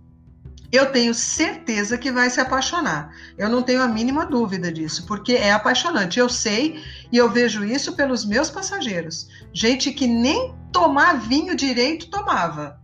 Eu 0.72 0.92
tenho 0.92 1.12
certeza 1.12 1.98
que 1.98 2.12
vai 2.12 2.30
se 2.30 2.40
apaixonar. 2.40 3.12
Eu 3.36 3.48
não 3.48 3.62
tenho 3.62 3.82
a 3.82 3.88
mínima 3.88 4.24
dúvida 4.24 4.70
disso, 4.70 5.04
porque 5.06 5.34
é 5.34 5.52
apaixonante. 5.52 6.18
Eu 6.18 6.28
sei 6.28 6.82
e 7.10 7.16
eu 7.16 7.28
vejo 7.28 7.64
isso 7.64 7.96
pelos 7.96 8.24
meus 8.24 8.50
passageiros. 8.50 9.28
Gente 9.52 9.92
que 9.92 10.06
nem 10.06 10.54
tomar 10.72 11.18
vinho 11.18 11.56
direito 11.56 12.08
tomava. 12.08 12.78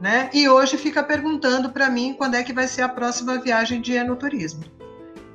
Né? 0.00 0.30
E 0.32 0.48
hoje 0.48 0.78
fica 0.78 1.02
perguntando 1.02 1.70
para 1.70 1.90
mim 1.90 2.14
quando 2.14 2.34
é 2.34 2.42
que 2.42 2.54
vai 2.54 2.66
ser 2.66 2.82
a 2.82 2.88
próxima 2.88 3.38
viagem 3.38 3.80
de 3.80 3.92
enoturismo. 3.92 4.64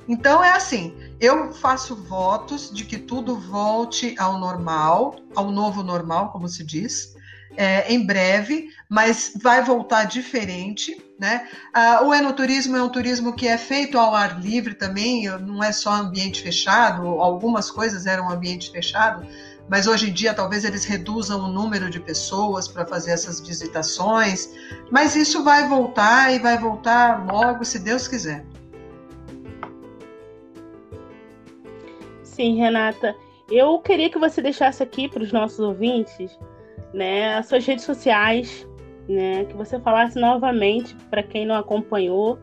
Então 0.08 0.42
é 0.42 0.52
assim, 0.52 0.94
eu 1.20 1.52
faço 1.52 1.96
votos 1.96 2.70
de 2.72 2.84
que 2.84 2.98
tudo 2.98 3.38
volte 3.38 4.14
ao 4.18 4.38
normal, 4.38 5.16
ao 5.34 5.50
novo 5.50 5.82
normal, 5.82 6.30
como 6.30 6.48
se 6.48 6.64
diz, 6.64 7.14
é, 7.56 7.92
em 7.92 8.04
breve, 8.04 8.68
mas 8.88 9.32
vai 9.42 9.62
voltar 9.64 10.04
diferente. 10.04 10.96
Né? 11.18 11.48
Ah, 11.72 12.02
o 12.04 12.12
enoturismo 12.12 12.76
é 12.76 12.82
um 12.82 12.90
turismo 12.90 13.34
que 13.34 13.48
é 13.48 13.56
feito 13.56 13.98
ao 13.98 14.14
ar 14.14 14.38
livre 14.38 14.74
também, 14.74 15.26
não 15.40 15.64
é 15.64 15.72
só 15.72 15.90
ambiente 15.92 16.42
fechado, 16.42 17.06
algumas 17.06 17.70
coisas 17.70 18.04
eram 18.04 18.28
ambiente 18.28 18.70
fechado, 18.70 19.26
mas 19.66 19.86
hoje 19.86 20.10
em 20.10 20.12
dia 20.12 20.34
talvez 20.34 20.62
eles 20.64 20.84
reduzam 20.84 21.40
o 21.40 21.48
número 21.48 21.88
de 21.88 21.98
pessoas 21.98 22.68
para 22.68 22.86
fazer 22.86 23.12
essas 23.12 23.40
visitações, 23.40 24.50
mas 24.90 25.16
isso 25.16 25.42
vai 25.42 25.66
voltar 25.66 26.34
e 26.34 26.38
vai 26.38 26.58
voltar 26.58 27.26
logo, 27.26 27.64
se 27.64 27.78
Deus 27.78 28.06
quiser. 28.06 28.44
Sim, 32.22 32.56
Renata. 32.56 33.16
Eu 33.50 33.78
queria 33.78 34.10
que 34.10 34.18
você 34.18 34.42
deixasse 34.42 34.82
aqui 34.82 35.08
para 35.08 35.22
os 35.22 35.32
nossos 35.32 35.60
ouvintes 35.60 36.36
né, 36.92 37.36
as 37.36 37.46
suas 37.46 37.64
redes 37.64 37.84
sociais, 37.84 38.66
né, 39.08 39.44
que 39.44 39.54
você 39.54 39.78
falasse 39.80 40.18
novamente 40.18 40.94
para 41.10 41.22
quem 41.22 41.46
não 41.46 41.54
acompanhou, 41.54 42.38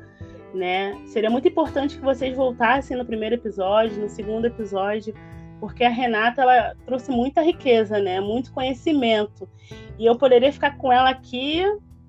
né? 0.53 0.95
Seria 1.05 1.29
muito 1.29 1.47
importante 1.47 1.97
que 1.97 2.03
vocês 2.03 2.35
voltassem 2.35 2.95
no 2.95 3.05
primeiro 3.05 3.35
episódio, 3.35 4.01
no 4.01 4.09
segundo 4.09 4.45
episódio, 4.45 5.13
porque 5.59 5.83
a 5.83 5.89
Renata 5.89 6.41
ela 6.41 6.75
trouxe 6.85 7.11
muita 7.11 7.41
riqueza, 7.41 7.99
né? 7.99 8.19
Muito 8.19 8.51
conhecimento. 8.53 9.49
E 9.97 10.05
eu 10.05 10.17
poderia 10.17 10.51
ficar 10.51 10.77
com 10.77 10.91
ela 10.91 11.09
aqui 11.09 11.63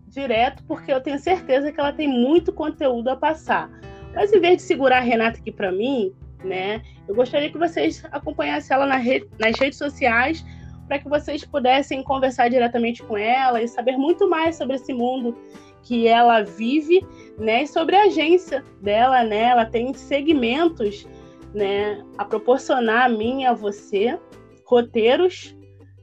direto, 0.09 0.63
porque 0.65 0.93
eu 0.93 1.01
tenho 1.01 1.19
certeza 1.19 1.73
que 1.73 1.81
ela 1.81 1.93
tem 1.93 2.07
muito 2.07 2.53
conteúdo 2.53 3.09
a 3.09 3.17
passar. 3.17 3.71
Mas 4.15 4.33
em 4.33 4.41
vez 4.41 4.59
de 4.59 4.63
segurar 4.63 4.99
a 4.99 5.01
Renata 5.01 5.39
aqui 5.39 5.51
para 5.51 5.73
mim, 5.73 6.13
né? 6.45 6.83
Eu 7.09 7.15
gostaria 7.15 7.51
que 7.51 7.59
vocês 7.59 8.05
acompanhassem 8.13 8.75
ela 8.75 8.87
na 8.87 8.99
nas 9.39 9.59
redes 9.59 9.79
sociais 9.79 10.45
para 10.87 10.99
que 10.99 11.09
vocês 11.09 11.45
pudessem 11.45 12.03
conversar 12.03 12.49
diretamente 12.49 13.03
com 13.03 13.17
ela 13.17 13.63
e 13.63 13.69
saber 13.69 13.97
muito 13.97 14.29
mais 14.29 14.57
sobre 14.57 14.77
esse 14.77 14.93
mundo 14.93 15.37
que 15.83 16.07
ela 16.07 16.43
vive, 16.43 17.07
né? 17.39 17.63
E 17.63 17.67
sobre 17.67 17.95
a 17.97 18.05
agência 18.05 18.65
dela, 18.81 19.23
né? 19.23 19.45
Ela 19.45 19.67
tem 19.67 19.93
segmentos, 19.95 21.07
né? 21.55 22.03
A 22.17 22.25
proporcionar 22.25 23.07
a 23.07 23.09
mim 23.09 23.43
e 23.43 23.47
a 23.47 23.53
você 23.53 24.19
roteiros, 24.67 25.57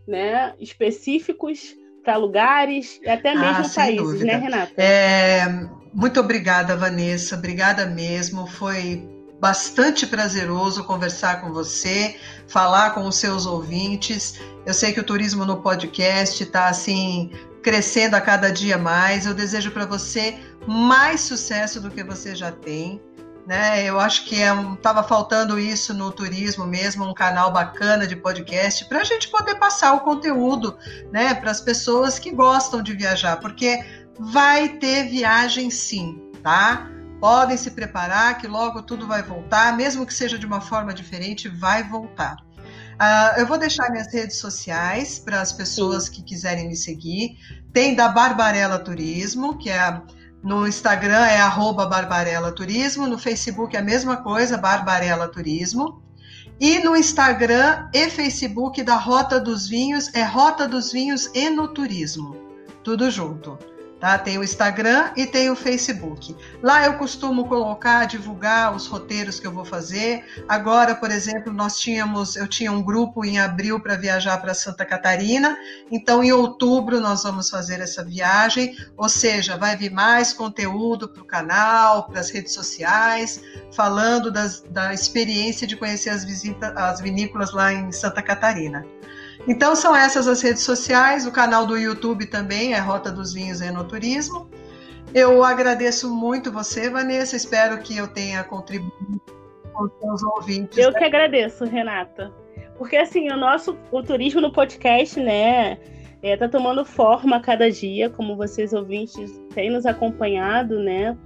né? 0.07 0.53
Específicos 0.59 1.75
para 2.03 2.17
lugares 2.17 2.99
e 3.03 3.09
até 3.09 3.31
ah, 3.31 3.39
mesmo 3.39 3.65
ah, 3.65 3.75
países, 3.75 4.01
dúvida. 4.01 4.25
né, 4.25 4.35
Renata? 4.35 4.81
É, 4.81 5.45
muito 5.93 6.19
obrigada, 6.19 6.75
Vanessa. 6.75 7.35
Obrigada 7.35 7.85
mesmo. 7.85 8.47
Foi 8.47 9.20
bastante 9.41 10.05
prazeroso 10.05 10.83
conversar 10.83 11.41
com 11.41 11.51
você, 11.51 12.15
falar 12.47 12.91
com 12.91 13.07
os 13.07 13.15
seus 13.15 13.47
ouvintes. 13.47 14.39
Eu 14.67 14.73
sei 14.73 14.93
que 14.93 14.99
o 14.99 15.03
turismo 15.03 15.43
no 15.45 15.57
podcast 15.63 16.43
está 16.43 16.67
assim 16.67 17.31
crescendo 17.63 18.15
a 18.15 18.21
cada 18.21 18.51
dia 18.51 18.77
mais. 18.77 19.25
Eu 19.25 19.33
desejo 19.33 19.71
para 19.71 19.87
você 19.87 20.39
mais 20.67 21.21
sucesso 21.21 21.81
do 21.81 21.89
que 21.89 22.03
você 22.03 22.35
já 22.35 22.51
tem. 22.51 23.01
Né? 23.47 23.83
Eu 23.83 23.99
acho 23.99 24.25
que 24.25 24.35
estava 24.35 24.99
é 24.99 25.03
um, 25.03 25.07
faltando 25.07 25.59
isso 25.59 25.91
no 25.91 26.11
turismo 26.11 26.67
mesmo, 26.67 27.03
um 27.03 27.13
canal 27.13 27.51
bacana 27.51 28.05
de 28.05 28.15
podcast 28.15 28.85
para 28.85 28.99
a 28.99 29.03
gente 29.03 29.27
poder 29.29 29.55
passar 29.55 29.93
o 29.93 30.01
conteúdo, 30.01 30.77
né, 31.11 31.33
para 31.33 31.49
as 31.49 31.59
pessoas 31.59 32.19
que 32.19 32.29
gostam 32.29 32.83
de 32.83 32.93
viajar, 32.93 33.37
porque 33.37 33.83
vai 34.19 34.69
ter 34.69 35.09
viagem 35.09 35.71
sim, 35.71 36.21
tá? 36.43 36.90
Podem 37.21 37.55
se 37.55 37.69
preparar 37.69 38.39
que 38.39 38.47
logo 38.47 38.81
tudo 38.81 39.05
vai 39.05 39.21
voltar, 39.21 39.77
mesmo 39.77 40.07
que 40.07 40.13
seja 40.13 40.39
de 40.39 40.45
uma 40.45 40.59
forma 40.59 40.91
diferente, 40.91 41.47
vai 41.47 41.87
voltar. 41.87 42.35
Uh, 43.01 43.39
eu 43.39 43.45
vou 43.45 43.59
deixar 43.59 43.91
minhas 43.91 44.11
redes 44.11 44.37
sociais 44.37 45.19
para 45.19 45.39
as 45.39 45.53
pessoas 45.53 46.09
que 46.09 46.23
quiserem 46.23 46.67
me 46.67 46.75
seguir. 46.75 47.37
Tem 47.71 47.93
da 47.93 48.09
Barbarella 48.09 48.79
Turismo, 48.79 49.55
que 49.55 49.69
é 49.69 50.01
no 50.43 50.67
Instagram 50.67 51.27
é 51.27 51.39
arroba 51.39 51.85
Barbarella 51.85 52.51
Turismo, 52.51 53.05
no 53.05 53.19
Facebook 53.19 53.75
é 53.75 53.79
a 53.79 53.83
mesma 53.83 54.17
coisa, 54.17 54.57
Barbarella 54.57 55.27
Turismo. 55.27 56.01
E 56.59 56.79
no 56.79 56.95
Instagram 56.95 57.87
e 57.93 58.09
Facebook 58.09 58.81
da 58.81 58.95
Rota 58.95 59.39
dos 59.39 59.67
Vinhos 59.67 60.11
é 60.15 60.23
Rota 60.23 60.67
dos 60.67 60.91
Vinhos 60.91 61.29
e 61.35 61.51
no 61.51 61.67
Turismo. 61.67 62.35
Tudo 62.83 63.11
junto. 63.11 63.70
Tá? 64.01 64.17
Tem 64.17 64.35
o 64.39 64.43
Instagram 64.43 65.11
e 65.15 65.27
tem 65.27 65.51
o 65.51 65.55
Facebook. 65.55 66.35
Lá 66.59 66.83
eu 66.87 66.95
costumo 66.95 67.47
colocar, 67.47 68.05
divulgar 68.05 68.75
os 68.75 68.87
roteiros 68.87 69.39
que 69.39 69.45
eu 69.45 69.51
vou 69.51 69.63
fazer. 69.63 70.25
Agora, 70.49 70.95
por 70.95 71.11
exemplo, 71.11 71.53
nós 71.53 71.79
tínhamos, 71.79 72.35
eu 72.35 72.47
tinha 72.47 72.71
um 72.71 72.81
grupo 72.81 73.23
em 73.23 73.37
abril 73.37 73.79
para 73.79 73.95
viajar 73.95 74.39
para 74.39 74.55
Santa 74.55 74.83
Catarina. 74.83 75.55
Então, 75.91 76.23
em 76.23 76.31
outubro 76.31 76.99
nós 76.99 77.21
vamos 77.21 77.51
fazer 77.51 77.79
essa 77.79 78.03
viagem. 78.03 78.75
Ou 78.97 79.07
seja, 79.07 79.55
vai 79.55 79.77
vir 79.77 79.91
mais 79.91 80.33
conteúdo 80.33 81.07
para 81.07 81.21
o 81.21 81.25
canal, 81.25 82.07
para 82.07 82.21
as 82.21 82.31
redes 82.31 82.55
sociais, 82.55 83.39
falando 83.71 84.31
das, 84.31 84.61
da 84.71 84.95
experiência 84.95 85.67
de 85.67 85.75
conhecer 85.75 86.09
as, 86.09 86.25
as 86.75 87.01
vinícolas 87.01 87.53
lá 87.53 87.71
em 87.71 87.91
Santa 87.91 88.23
Catarina. 88.23 88.83
Então 89.47 89.75
são 89.75 89.95
essas 89.95 90.27
as 90.27 90.41
redes 90.41 90.61
sociais, 90.61 91.25
o 91.25 91.31
canal 91.31 91.65
do 91.65 91.77
YouTube 91.77 92.27
também 92.27 92.73
é 92.73 92.79
Rota 92.79 93.11
dos 93.11 93.33
Vinhos 93.33 93.61
Enoturismo. 93.61 94.49
Eu 95.13 95.43
agradeço 95.43 96.13
muito 96.13 96.51
você, 96.51 96.89
Vanessa, 96.89 97.35
espero 97.35 97.79
que 97.79 97.97
eu 97.97 98.07
tenha 98.07 98.43
contribuído 98.43 99.21
com 99.73 99.83
os 99.83 99.91
seus 99.99 100.23
ouvintes. 100.35 100.77
Eu 100.77 100.91
né? 100.91 100.99
que 100.99 101.03
agradeço, 101.03 101.65
Renata. 101.65 102.31
Porque 102.77 102.95
assim, 102.95 103.29
o 103.29 103.37
nosso 103.37 103.77
o 103.91 104.01
turismo 104.01 104.39
no 104.39 104.53
podcast, 104.53 105.19
né, 105.19 105.77
é, 106.21 106.37
tá 106.37 106.47
tomando 106.47 106.85
forma 106.85 107.37
a 107.37 107.39
cada 107.39 107.69
dia, 107.69 108.09
como 108.09 108.35
vocês 108.35 108.73
ouvintes 108.73 109.31
têm 109.53 109.71
nos 109.71 109.85
acompanhado, 109.85 110.79
né? 110.79 111.17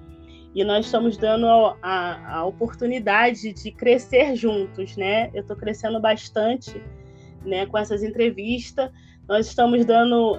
E 0.53 0.63
nós 0.63 0.85
estamos 0.85 1.17
dando 1.17 1.47
a, 1.47 1.77
a, 1.81 2.37
a 2.37 2.45
oportunidade 2.45 3.51
de 3.51 3.71
crescer 3.71 4.35
juntos, 4.37 4.95
né? 4.95 5.29
Eu 5.33 5.41
estou 5.41 5.55
crescendo 5.55 5.99
bastante 5.99 6.81
né, 7.45 7.65
com 7.65 7.77
essas 7.77 8.03
entrevistas. 8.03 8.89
Nós 9.27 9.47
estamos 9.47 9.85
dando 9.85 10.37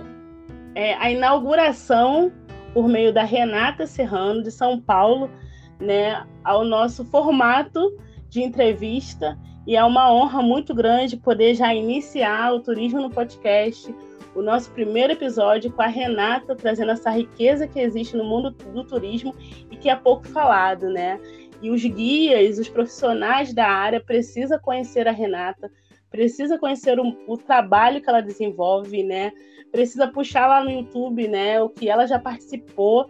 é, 0.75 0.95
a 0.95 1.11
inauguração 1.11 2.33
por 2.75 2.89
meio 2.89 3.13
da 3.13 3.23
Renata 3.23 3.87
Serrano, 3.87 4.43
de 4.43 4.51
São 4.51 4.81
Paulo, 4.81 5.31
né, 5.81 6.27
ao 6.45 6.65
nosso 6.65 7.05
formato 7.07 7.81
de 8.29 8.43
entrevista. 8.43 9.39
E 9.67 9.75
é 9.75 9.83
uma 9.83 10.13
honra 10.13 10.43
muito 10.43 10.75
grande 10.75 11.17
poder 11.17 11.55
já 11.55 11.75
iniciar 11.75 12.53
o 12.55 12.61
Turismo 12.61 13.01
no 13.01 13.11
Podcast, 13.11 13.93
o 14.35 14.43
nosso 14.43 14.71
primeiro 14.73 15.15
episódio 15.15 15.73
com 15.73 15.81
a 15.81 15.87
Renata, 15.87 16.55
trazendo 16.55 16.93
essa 16.93 17.11
riqueza 17.11 17.67
que 17.67 17.81
existe 17.81 18.17
no 18.17 18.25
mundo 18.25 18.51
do 18.51 18.85
turismo 18.85 19.35
e 19.71 19.77
que 19.77 19.89
é 19.89 19.97
pouco 19.97 20.29
falado, 20.29 20.91
né? 20.91 21.19
E 21.63 21.71
os 21.71 21.83
guias, 21.83 22.59
os 22.59 22.69
profissionais 22.69 23.55
da 23.55 23.67
área 23.67 23.99
precisam 23.99 24.59
conhecer 24.59 25.09
a 25.09 25.13
Renata, 25.13 25.71
precisa 26.11 26.59
conhecer 26.59 26.99
o, 26.99 27.17
o, 27.27 27.37
trabalho 27.37 28.01
que 28.01 28.09
ela 28.09 28.21
desenvolve, 28.21 29.03
né? 29.03 29.33
Precisa 29.73 30.09
puxar 30.09 30.47
lá 30.47 30.63
no 30.63 30.71
YouTube, 30.71 31.29
né? 31.29 31.61
O 31.61 31.69
que 31.69 31.89
ela 31.89 32.07
já 32.07 32.19
participou. 32.19 33.07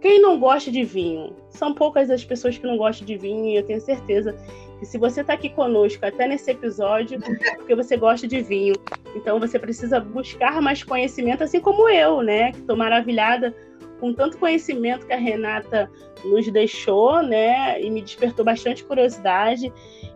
Quem 0.00 0.20
não 0.20 0.38
gosta 0.38 0.70
de 0.70 0.82
vinho? 0.82 1.36
São 1.50 1.74
poucas 1.74 2.10
as 2.10 2.24
pessoas 2.24 2.56
que 2.56 2.66
não 2.66 2.76
gostam 2.76 3.06
de 3.06 3.16
vinho 3.16 3.46
e 3.46 3.56
eu 3.56 3.62
tenho 3.64 3.80
certeza 3.80 4.34
que 4.78 4.86
se 4.86 4.96
você 4.96 5.20
está 5.20 5.34
aqui 5.34 5.50
conosco 5.50 6.04
até 6.04 6.26
nesse 6.26 6.50
episódio, 6.50 7.20
é 7.42 7.54
porque 7.56 7.74
você 7.74 7.96
gosta 7.96 8.26
de 8.26 8.40
vinho. 8.40 8.74
Então 9.14 9.38
você 9.38 9.58
precisa 9.58 10.00
buscar 10.00 10.60
mais 10.62 10.82
conhecimento, 10.82 11.44
assim 11.44 11.60
como 11.60 11.88
eu, 11.88 12.22
né? 12.22 12.52
Que 12.52 12.60
estou 12.60 12.76
maravilhada 12.76 13.54
com 14.00 14.14
tanto 14.14 14.38
conhecimento 14.38 15.06
que 15.06 15.12
a 15.12 15.18
Renata 15.18 15.90
nos 16.24 16.50
deixou, 16.50 17.22
né? 17.22 17.80
E 17.80 17.90
me 17.90 18.00
despertou 18.00 18.44
bastante 18.44 18.82
curiosidade 18.82 19.70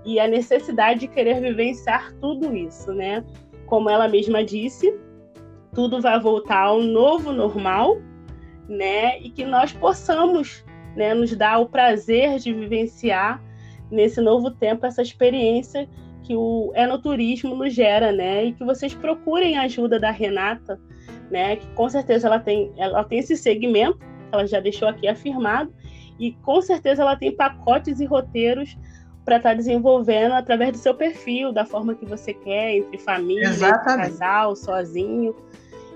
e 0.05 0.21
a 0.21 0.29
necessidade 0.29 1.01
de 1.01 1.09
querer 1.09 1.41
vivenciar 1.41 2.13
tudo 2.21 2.55
isso, 2.55 2.93
né? 2.93 3.25
Como 3.67 3.89
ela 3.89 4.07
mesma 4.07 4.45
disse, 4.45 4.95
tudo 5.73 6.01
vai 6.01 6.21
voltar 6.21 6.65
ao 6.65 6.83
novo 6.83 7.33
normal, 7.33 7.97
né? 8.69 9.19
E 9.21 9.31
que 9.31 9.45
nós 9.45 9.73
possamos, 9.73 10.65
né, 10.95 11.15
nos 11.15 11.35
dar 11.35 11.59
o 11.59 11.67
prazer 11.67 12.39
de 12.39 12.53
vivenciar 12.53 13.43
nesse 13.91 14.21
novo 14.21 14.51
tempo 14.51 14.87
essa 14.87 15.03
experiência 15.03 15.89
que 16.23 16.35
o 16.35 16.73
enoturismo 16.75 17.55
nos 17.55 17.75
gera, 17.75 18.13
né? 18.13 18.45
E 18.45 18.53
que 18.53 18.65
vocês 18.65 18.95
procurem 18.95 19.59
a 19.59 19.63
ajuda 19.63 19.99
da 19.99 20.11
Renata, 20.11 20.81
né? 21.31 21.57
Que 21.57 21.67
com 21.75 21.89
certeza 21.89 22.27
ela 22.27 22.39
tem, 22.39 22.73
ela 22.77 23.05
tem 23.05 23.19
esse 23.19 23.37
segmento, 23.37 23.99
ela 24.33 24.47
já 24.47 24.61
deixou 24.61 24.89
aqui 24.89 25.07
afirmado, 25.07 25.73
e 26.19 26.33
com 26.33 26.61
certeza 26.63 27.03
ela 27.03 27.17
tem 27.17 27.35
pacotes 27.35 28.01
e 28.01 28.05
roteiros 28.05 28.77
para 29.25 29.37
estar 29.39 29.51
tá 29.51 29.55
desenvolvendo 29.55 30.33
através 30.33 30.73
do 30.73 30.79
seu 30.79 30.95
perfil, 30.95 31.53
da 31.53 31.65
forma 31.65 31.95
que 31.95 32.05
você 32.05 32.35
quer, 32.35 32.77
entre 32.77 32.99
família, 32.99 33.51
casal, 33.85 34.55
sozinho. 34.55 35.35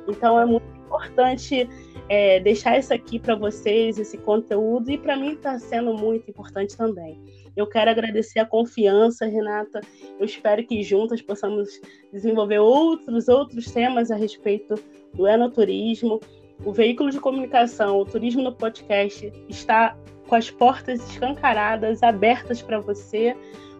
Então 0.09 0.41
é 0.41 0.47
muito 0.47 0.65
importante 0.87 1.69
é, 2.09 2.41
deixar 2.41 2.79
isso 2.79 2.93
aqui 2.95 3.19
para 3.19 3.35
vocês, 3.35 3.99
esse 3.99 4.17
conteúdo, 4.17 4.91
e 4.91 4.97
para 4.97 5.17
mim 5.17 5.33
está 5.35 5.59
sendo 5.59 5.93
muito 5.93 6.31
importante 6.31 6.77
também. 6.77 7.21
Eu 7.55 7.67
quero 7.67 7.91
agradecer 7.91 8.39
a 8.39 8.47
confiança, 8.47 9.27
Renata. 9.27 9.81
Eu 10.19 10.25
espero 10.25 10.65
que 10.65 10.83
juntas 10.83 11.21
possamos 11.21 11.69
desenvolver 12.13 12.61
outros 12.61 13.29
outros 13.29 13.71
temas 13.71 14.11
a 14.11 14.17
respeito 14.17 14.77
do 15.13 15.27
enoturismo. 15.27 16.21
O 16.65 16.73
veículo 16.73 17.11
de 17.11 17.21
comunicação, 17.21 17.99
o 17.99 18.05
turismo 18.05 18.43
no 18.43 18.55
podcast, 18.55 19.33
está 19.49 19.97
com 20.29 20.35
as 20.35 20.51
portas 20.51 21.01
escancaradas, 21.11 22.03
abertas 22.03 22.61
para 22.63 22.79
você, 22.79 23.35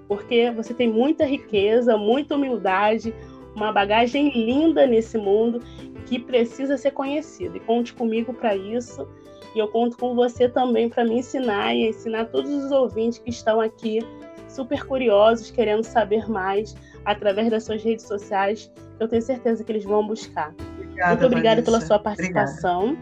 porque 0.09 0.51
você 0.51 0.73
tem 0.73 0.91
muita 0.91 1.25
riqueza, 1.25 1.97
muita 1.97 2.35
humildade, 2.35 3.15
uma 3.55 3.71
bagagem 3.71 4.31
linda 4.31 4.87
nesse 4.87 5.19
mundo 5.19 5.61
que 6.07 6.19
precisa 6.19 6.79
ser 6.79 6.93
conhecida. 6.93 7.57
E 7.57 7.61
conte 7.61 7.93
comigo 7.93 8.33
para 8.33 8.57
isso. 8.57 9.07
E 9.55 9.59
eu 9.59 9.69
conto 9.69 9.99
com 9.99 10.15
você 10.15 10.49
também 10.49 10.89
para 10.89 11.05
me 11.05 11.19
ensinar 11.19 11.75
e 11.75 11.89
ensinar 11.89 12.27
todos 12.27 12.51
os 12.51 12.73
ouvintes 12.73 13.19
que 13.19 13.31
estão 13.31 13.61
aqui 13.61 14.01
super 14.49 14.85
curiosos, 14.87 15.51
querendo 15.51 15.85
saber 15.85 16.29
mais 16.29 16.75
através 17.05 17.51
das 17.51 17.65
suas 17.65 17.83
redes 17.83 18.07
sociais. 18.07 18.73
Eu 18.99 19.07
tenho 19.07 19.23
certeza 19.23 19.63
que 19.63 19.71
eles 19.71 19.85
vão 19.85 20.07
buscar. 20.07 20.55
Obrigada, 20.75 21.11
Muito 21.11 21.27
obrigada 21.27 21.57
Vanessa. 21.57 21.71
pela 21.71 21.81
sua 21.81 21.99
participação. 21.99 22.97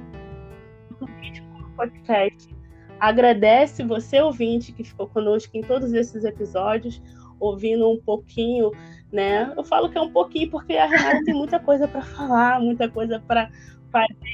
Obrigada. 1.01 1.47
podcast 1.77 2.56
agradece 2.99 3.83
você 3.83 4.21
ouvinte 4.21 4.73
que 4.73 4.85
ficou 4.85 5.07
conosco 5.07 5.57
em 5.57 5.63
todos 5.63 5.93
esses 5.93 6.25
episódios, 6.25 7.03
ouvindo 7.39 7.89
um 7.91 7.99
pouquinho, 7.99 8.73
né? 9.13 9.53
Eu 9.57 9.65
falo 9.65 9.91
que 9.91 9.99
é 9.99 10.01
um 10.01 10.11
pouquinho 10.11 10.51
porque 10.51 10.75
a 10.75 10.87
Renata 10.87 11.25
tem 11.25 11.35
muita 11.35 11.61
coisa 11.61 11.87
para 11.87 12.03
falar, 12.03 12.61
muita 12.61 12.89
coisa 12.89 13.21
para 13.21 13.51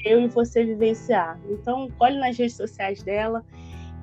eu 0.04 0.20
e 0.20 0.28
você 0.28 0.64
vivenciar. 0.64 1.40
Então, 1.48 1.88
colhe 1.98 2.18
nas 2.18 2.36
redes 2.36 2.56
sociais 2.56 3.02
dela 3.02 3.44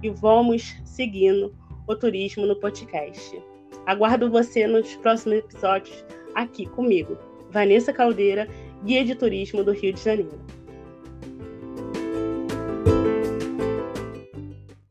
e 0.02 0.10
vamos 0.10 0.76
seguindo 0.86 1.56
o 1.88 1.96
turismo 1.96 2.46
no 2.46 2.56
podcast. 2.56 3.42
Aguardo 3.86 4.30
você 4.30 4.68
nos 4.68 4.96
próximos 4.98 5.40
episódios 5.40 6.06
aqui 6.36 6.66
comigo, 6.68 7.18
Vanessa 7.50 7.92
Caldeira, 7.92 8.48
guia 8.84 9.04
de 9.04 9.16
turismo 9.16 9.64
do 9.64 9.72
Rio 9.72 9.94
de 9.94 10.04
Janeiro. 10.04 10.59